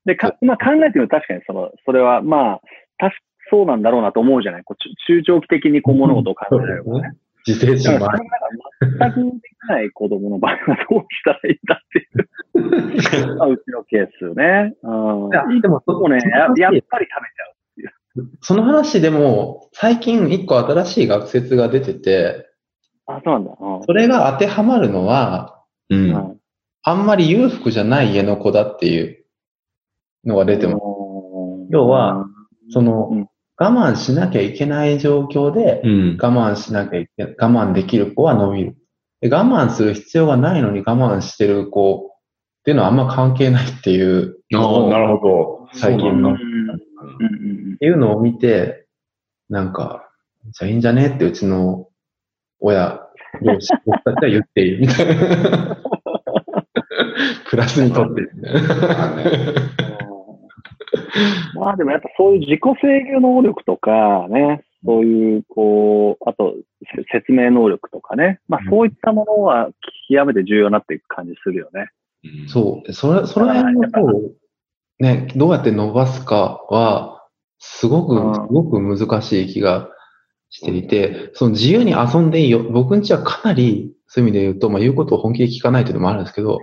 [0.07, 2.61] で、か、まあ考えてみると確かにその、それはまあ、
[2.99, 3.13] たし、
[3.51, 4.65] そうなんだろうなと思うじゃない？
[4.65, 7.17] こう中中長期的にこう物事を考えられるからね。
[7.47, 8.31] 自制心もあだから
[8.81, 10.59] それが全くできない子供の場合は
[10.91, 13.37] どうしたらいいんだっていう。
[13.39, 14.75] まあうちのケースね。
[14.83, 15.61] うん。
[15.61, 17.56] でもとこね、ややっぱり食べちゃう。
[18.41, 22.47] その話でも、最近一個新しい学説が出てて、
[23.07, 23.53] あ、そうなんだ。
[23.61, 26.11] うんそれが当てはまるのは、うん。
[26.11, 26.37] うん
[26.89, 29.25] あんまり裕福じゃない家の子だっていう
[30.25, 30.79] のが出てます。
[31.69, 32.27] 要は、
[32.71, 36.19] その、うん我慢しなきゃいけない状況で、うん。
[36.21, 38.77] 我慢しなきゃいけない、我慢できる子は伸びる。
[39.21, 42.13] で我慢する必要がないのに我慢してる子
[42.61, 45.69] っていうのはあんま関係ないっていうああ、なるほど。
[45.73, 46.37] 最近の。
[47.05, 48.87] っうんうんうんていうのを見て、
[49.49, 50.09] なんか、
[50.51, 51.89] じゃあいいんじゃねってうちの
[52.61, 53.01] 親、
[53.43, 55.77] 両親、僕たちは言っているみたいな。
[57.49, 58.23] プラスにとって。
[61.55, 66.55] まあでもやっぱそういう自己制御能力とかね、そういう、こう、あと、
[67.11, 68.41] せ説明能力とかね。
[68.49, 69.71] まあそういったものは
[70.09, 71.89] 極めて重要になっていく感じするよね。
[72.25, 72.93] うんそう。
[72.93, 73.91] それ、その辺の
[74.99, 77.27] ね、どうやって伸ばすかは、
[77.59, 79.89] すごうんく、すごく難しい気が
[80.51, 82.63] していて、その自由に遊んでいいよ。
[82.63, 86.61] 僕んちはかなり、そういう意味で言うと、まあ言うことを本気で聞かないというのもあるんですけど、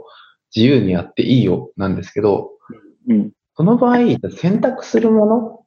[0.56, 2.52] 自由にやっていいよ、なんですけど、
[3.08, 3.32] うん。
[3.56, 3.98] その場合、
[4.36, 5.60] 選択するもの、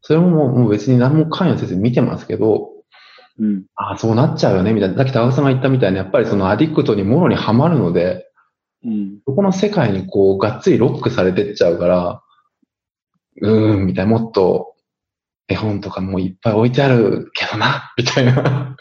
[0.00, 2.70] それももうもう別に何も関与せず見てますけど、
[3.38, 3.64] うん。
[3.74, 4.96] ああ、そうなっちゃうよね、みたいな。
[4.96, 8.26] さっき高橋さんが言ったみたいに、やっぱりそのアディクトにもろにはまるので、
[8.84, 9.18] うん。
[9.26, 12.22] そこの世界にこう、がっつりロックされてっちゃうから、
[13.40, 14.74] うーん、みたいな、もっと
[15.48, 18.76] 絵本とかもいっぱい置いてあるけどな、みたいな。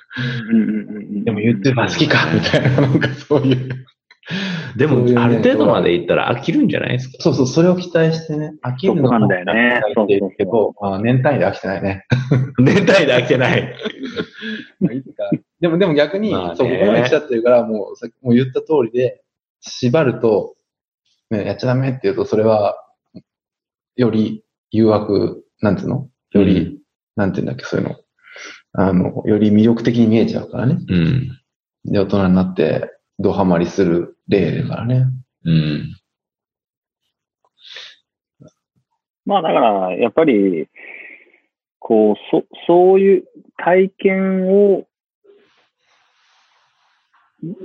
[0.51, 1.23] うんうんうんうん。
[1.23, 3.85] でも YouTuber 好きか、みたいな、なんかそういう。
[4.77, 7.17] でもある程度までいったら飽きるんじゃないですか？
[7.19, 12.05] そうそう、それを期待してね、飽きるのそうなんだよね飽きてるけど、まあ、年単位で飽きてないね。
[12.57, 13.75] 年単位で飽きてない。
[14.95, 15.29] いつか
[15.59, 19.22] でも、でも逆に、そう、ここまで来ちゃってるから、もう、さっきもう言った通りで、
[19.63, 20.55] 縛ると、
[21.31, 22.77] ね、やっちゃダメって言うと、それは、
[23.95, 26.09] より誘惑、なんていうの？
[26.31, 26.77] より、うん
[27.15, 27.95] なんていうんだっけ、そういうの。
[28.73, 30.79] あの、より魅力的に見えちゃうからね。
[30.89, 31.29] うん。
[31.85, 32.89] で、大人になって、
[33.19, 35.05] ドハマりする例だからね。
[35.45, 35.95] うん。
[39.27, 40.67] まあだから、やっぱり、
[41.77, 43.23] こう、そ、そういう
[43.57, 44.87] 体験を、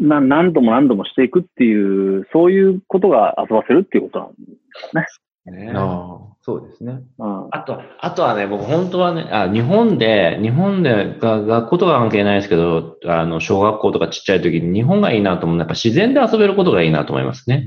[0.00, 5.04] な、何度も何度もしていくっていう、そういうことが遊ばせるっていうことなん
[5.50, 7.00] ねああ、そうですね。
[7.18, 7.48] うん。
[7.50, 17.66] あと、あとはね、僕本当はね、あ、日本で、日本でが、学校とか関係ないですけど、あの、小学校とかちっちゃい時に日本がいいなと思うのは、やっぱ自然で遊べることがいいなと思いますね。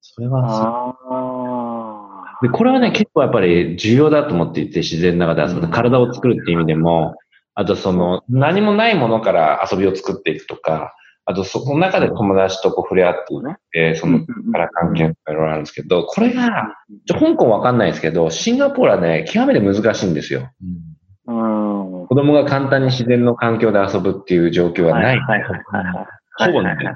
[0.00, 2.38] それは、ああ。
[2.42, 7.14] で、これはね、結構やっぱり重要だと思っていて、自然の中で遊んで、うん体を作るっていう意味でも、
[7.54, 10.94] あとその、何もないものから遊びを作っていくとか、
[11.30, 16.74] あとそこの中で友達とこう触れ合っていって、その、から関係とかいろいろあるんですけど、これが、
[17.06, 20.48] ちょ香港わかんないですけど、シンガポールはね、極めて難しいんですよ。
[20.62, 20.98] うん
[21.28, 22.06] うん。
[22.06, 25.20] 子供が簡単に自然の環境で遊ぶっていう状況はない。
[26.38, 26.92] ほぼないです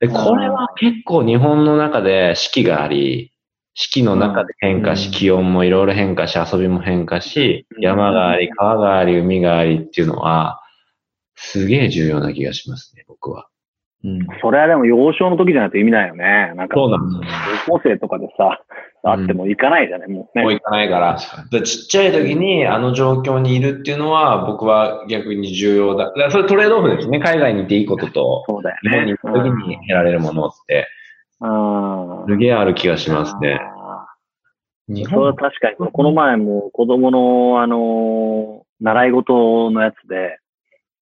[0.00, 0.08] ね。
[0.08, 3.34] で、これは結構日本の中で四季があり、
[3.74, 10.60] 四季の中で変化し、うん気温もいろいろ変化し、遊びも変化し、うん山があり、川があり、海がありっていうのは、
[11.36, 13.46] すげえ重要な気がしますね、僕は。
[14.02, 14.26] うん。
[14.40, 16.52] それはでも幼少の時じゃないと意味ないよね。
[16.56, 18.62] なんか、そうなんです高校生とかでさ、
[19.02, 20.42] あっても行かないじゃない、もうね。
[20.42, 21.18] もう行かないから。
[21.50, 26.06] でちっちゃい時にあの状況にいるっていうのは、僕は逆に重要だ。
[26.06, 27.20] だからそれトレードオフですね。
[27.20, 29.18] 海外に行っていいことと、そうだよ日本にね。
[29.22, 30.88] 行った時に得られるものって、
[31.40, 32.26] うん。
[32.26, 33.60] すげえある気がしますね。
[34.88, 40.38] 日それは本確かに、この前も子供の、あの、習い事のやつで、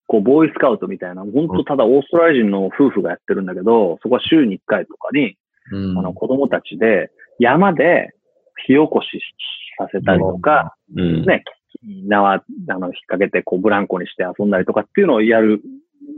[0.09, 5.37] こう、ボーイスカウトみたいな、本当ただオーストラリア人の夫婦がやってるんだけど、そこは週に1回とかに、
[5.71, 8.15] うんあの、子供たちで山で
[8.67, 9.21] 火起こし
[9.79, 11.25] させたりとか、うん。
[11.27, 11.45] ね、
[12.09, 15.61] 縄、あの、引っ掛けて、こう、ブランコにして遊んだりとかっていうのをやる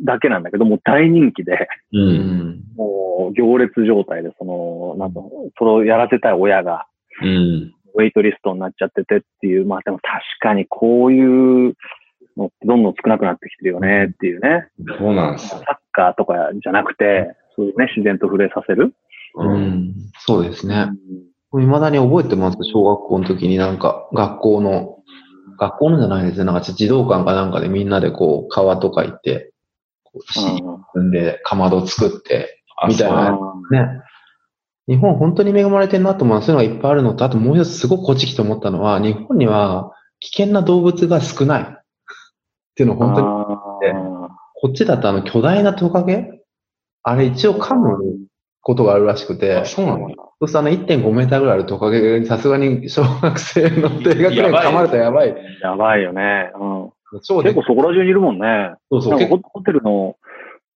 [0.04, 1.98] だけなんだけど、もう大人気で、う。
[1.98, 2.60] うんん。
[2.76, 6.86] もう行列状態で、その、なんと、それをやらせたい親が、
[7.22, 7.74] うん。
[7.94, 11.74] ウェイトリストになっちゃっててっていう、まあでも確かにこういう
[12.36, 14.68] のってどんどん少なくなってきてるよねっていうね。
[14.98, 15.62] そうなんですよ。
[15.64, 18.94] サッカーとかじゃなくて、そういうね、自然と触れさせる。
[19.36, 19.62] ううん。
[19.62, 19.94] ん。
[20.18, 20.88] そうですね。
[20.88, 22.58] うん未だに覚えてます。
[22.62, 24.98] 小学校の時になんか、学校の、
[25.58, 26.44] 学校のじゃないですね。
[26.44, 29.52] なんか児童館かなんかでみんなでこう、川とか行って、
[30.04, 30.62] こう石積
[30.98, 33.32] んで、かまど作って、みたいな
[33.72, 34.00] ね。
[34.86, 41.79] 日本本当に恵まれてるなと思うそういうのがいっぱいあるのと、あともう一つすごくこっち来て思ったのは、日本には危険な動物が少ない。
[42.70, 46.42] っていうのを本当に、あこっちだとあの巨大なトカゲ？
[47.02, 47.98] あれ一応噛む
[48.60, 50.14] ことがあるらしくて、あそうなんだ。
[50.40, 55.32] そうするとあの1.5メーターぐらいあるトカゲにさすがに小学生の低学年が噛まれたらやばい。
[55.32, 56.52] ーやばいよね。
[56.58, 58.74] うん結構そこら中にいるもんね。
[58.88, 60.16] そうそう、結ホホテルの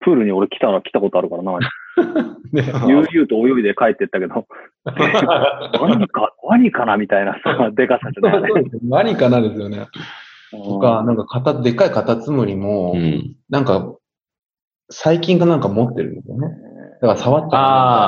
[0.00, 1.58] プールに俺来たら来たことあるからな。
[2.88, 4.46] 悠々と泳いで帰ってったけど、
[4.84, 8.62] 何か、ワニかなみたいなさ、でかさじゃないね。
[8.82, 9.86] 何かなですよね。
[10.62, 13.36] とか、なんかカタ、でっかいカタツムリも、うん。
[13.48, 13.94] なんか、
[14.90, 16.48] 最近かなんか持ってるんですよね。
[17.00, 17.60] だから触っちゃう。
[17.60, 17.64] あ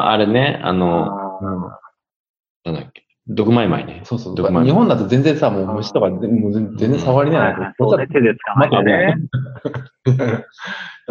[0.09, 4.03] あ、あれね、あの、あうんなんだっけ、毒マイマイね。
[4.05, 4.35] そうそう。
[4.35, 9.17] 毒マイマイ日本だと全然さ、もう虫とか全もう全然触りーないはいそうね、手で捕まえてね。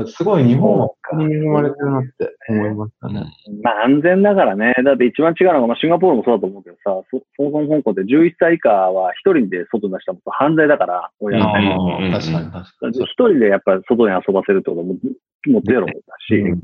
[0.07, 3.25] すごい日本は本当に恵まれてるなって思いましたね。
[3.63, 4.73] まあ安全だからね。
[4.83, 11.75] だって一番違うのが、まあシンガポールもそうだと思うけどさ、そそもそも香港で11歳以下は一人で外に出したら犯罪だから、親がね。
[11.77, 12.97] うん確かに確かに。
[12.99, 15.93] 一人でやっぱり外に遊ばせるってことはもうもうゼロだ
[16.27, 16.61] し、うん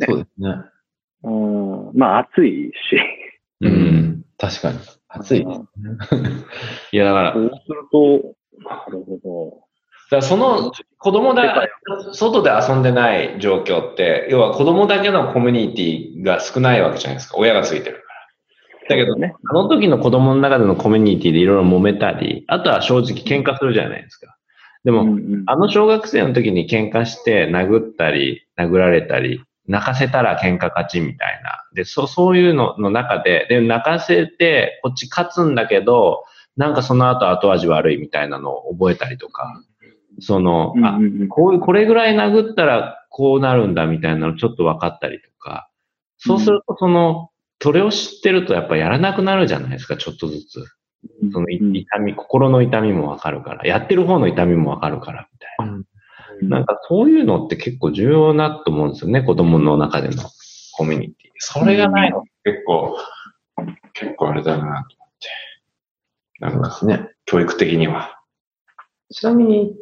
[0.00, 0.54] そうですね。
[1.24, 2.96] うん、まあ暑いし、
[3.60, 4.24] うん。
[4.38, 4.78] 確かに。
[5.08, 5.56] 暑いね。
[6.92, 9.67] いや、だから、そうすると、なるほ
[10.10, 11.68] だその子供だ、
[12.12, 17.36] 外で遊んでない状況って、要は子供だけのコミュニティが少ないわけじゃないですか。
[17.36, 18.02] 親がついてるか
[18.88, 18.96] ら。
[18.96, 19.34] だけど、ね。
[19.50, 24.34] あの時の子供の中でのコミュニティでいろいろ揉めたり、あとは正直喧嘩するじゃないですか。
[24.84, 31.62] でも、うんうんあの小学生の時に喧嘩して殴ったり、殴られたり、泣かせたら喧嘩勝ちみたいな。
[31.74, 36.24] で、そそういうのの中で、で、泣かせて、こっち勝つんだけど、
[36.56, 39.62] なんかその後後味悪いみたいなのを覚えたりとか、
[40.20, 45.68] その、あ、うんうんうんこういう、これぐらい殴ったらこうなるんだみたいなのちょっと分かったりとか、
[46.18, 50.64] そうするとその、それを知ってるとやっぱやらなくなるじゃないですか、ちょっとずつ。
[51.32, 55.84] その痛み、心の痛みもわかるから、やってる方の痛みもわかるから、みたいな。
[56.42, 60.22] なんかそういうのって結構重要なと思うんですよね、子供の中での
[60.72, 61.30] コミュニティ。
[61.38, 62.96] それがないの結構、
[63.92, 64.88] 結構あれだなと思って。
[66.40, 67.10] なそんか、うですね。
[67.24, 68.20] 教育的には。
[69.10, 69.74] ちなみに、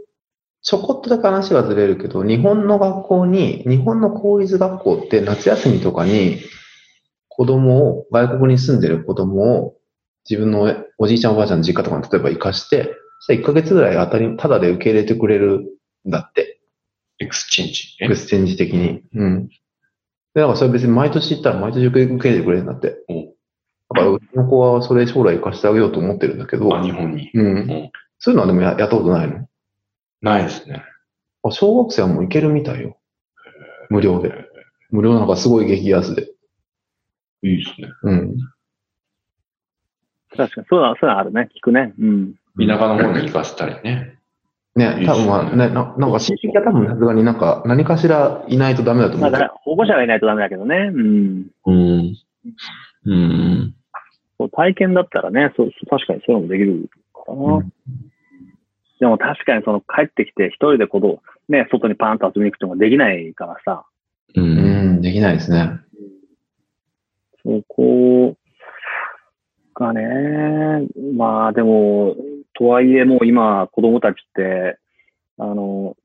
[0.66, 6.40] ちょこっとだけ話がずれるけど、日本の学校に、日本の公立学校って夏休みとかに、
[7.28, 9.76] 子供を、外国に住んでる子供を、
[10.28, 15.60] 自分のおじいちゃんおばあちゃんの実家とかに例えば行かして、そしたら1ヶ月ぐらい当たり、ただで受け入れてくれる
[16.04, 16.58] んだって。
[17.20, 19.02] exchange。exchange 的に。
[19.14, 19.46] うん。
[19.46, 19.54] で、
[20.34, 22.96] だからそれ別に毎年行ったら毎年受け入れてくれるんだって。
[23.08, 27.30] おだからうちの子はそれ将来行かしてあげようと思ってるんだけど、あ、日本に。
[27.32, 27.40] う。
[27.40, 27.90] うんん。
[28.18, 29.45] そういうのはでもややったことないの？
[30.26, 30.82] ないですね。
[31.44, 32.98] あ小学生はもう行けるみたいよ。
[33.88, 34.32] 無料で。
[34.90, 36.28] 無料なんかすごい激安で。
[37.42, 37.88] いいですね。
[38.02, 38.36] うん。
[40.36, 41.48] 確かに、そういうのは、そういうのあるね。
[41.56, 41.94] 聞くね。
[41.98, 42.34] うん。
[42.58, 44.18] 田舎の方に行かせたりね。
[44.74, 50.90] ね、多分まあね、ななんか親戚は多分さすがになんか何かしらいないとダメだと思まあ、うけどだから保護者がいないとダメだけどね。
[50.92, 51.46] うん。
[51.64, 52.16] うん。
[53.06, 53.74] うん。
[54.52, 57.54] 体験だったらね、そう確かにそういうのもできるからな。
[57.54, 57.72] うん
[59.00, 63.84] でも確かにその帰ってきて一人で子供、ね、外にパーンと遊びに行くってもできないからさ、
[64.34, 64.40] う。
[64.40, 65.80] うんん、できないですね。
[67.42, 68.36] そこ
[69.74, 72.16] がね、まあでも、
[72.58, 74.78] とはいえもう今子供たちって、
[75.38, 75.96] あの、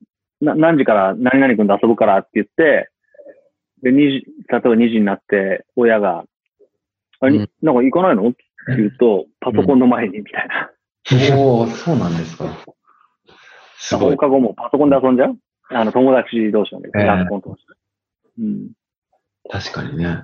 [0.41, 2.89] な何時から何々君と遊ぶからって言って、
[3.81, 6.25] で、2時、例えば2時になって親が、
[7.19, 8.29] あれ、うんなんか行かないの？
[8.29, 8.43] って
[8.77, 10.71] 言うと、パソコンの前にみたいな。
[11.35, 12.45] おおそうなんですか。
[13.81, 14.17] すごい放。
[14.17, 15.37] 課後もパソコンで遊んじゃう？
[15.69, 17.65] あの、友達同士なんだけど、ええ学校の友達。
[18.39, 18.69] うん。
[19.49, 20.23] 確かにね。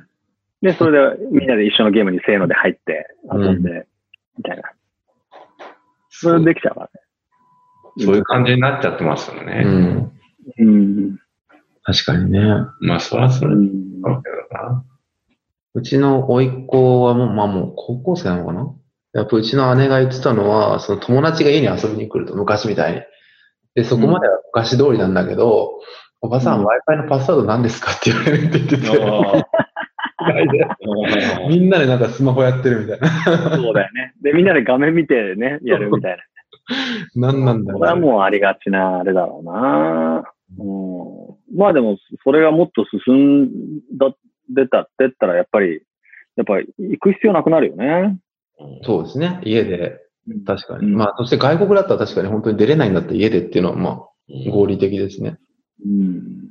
[0.62, 3.88] で、それでみんなで一緒のゲームにせーので入って遊んで、
[4.38, 4.64] みたいな。
[6.10, 8.06] それできちゃうからね。
[8.06, 9.64] そういう感じになっちゃってますようね。
[9.64, 10.12] ん。
[10.60, 11.18] うん。
[11.84, 12.40] 確かにね。
[12.80, 14.02] まあ、そらそうれん。
[14.02, 14.86] だけどな。
[15.74, 18.74] うちの甥っ子はもう、まあもう高校生なのかな？
[19.14, 23.02] やっぱうちの姉が言ってたのは、その友達が家に遊びに来ると、昔みたいに。
[23.76, 25.80] で、そこまでは昔通りなんだけど、
[26.22, 29.44] おばさん、うん Wi-Fi のパスワード何ですかって言われるって言ってて、あ
[31.48, 33.08] みんなでなんかスマホやってるみたいな。
[33.56, 34.14] そうだよね。
[34.22, 36.24] で、みんなで画面見てね、やるみたいな。
[37.16, 40.24] 何なんだろこれはもうありがちなあれだろうな。
[40.60, 41.58] うん。
[41.58, 43.50] まあでも、それがもっと進ん
[43.98, 44.14] だ、
[44.50, 45.82] 出たってったら、やっぱり、
[46.36, 48.20] やっぱり行く必要なくなるよね。
[48.60, 49.40] うんそうですね。
[49.44, 50.00] 家で、
[50.46, 50.88] 確かに。
[50.88, 54.08] うんまあ、そして外国だったら確かに本当に出れないんだったら家でっていうのは、まあ、うん
[54.52, 55.38] 合理的ですね。
[55.86, 56.50] うん。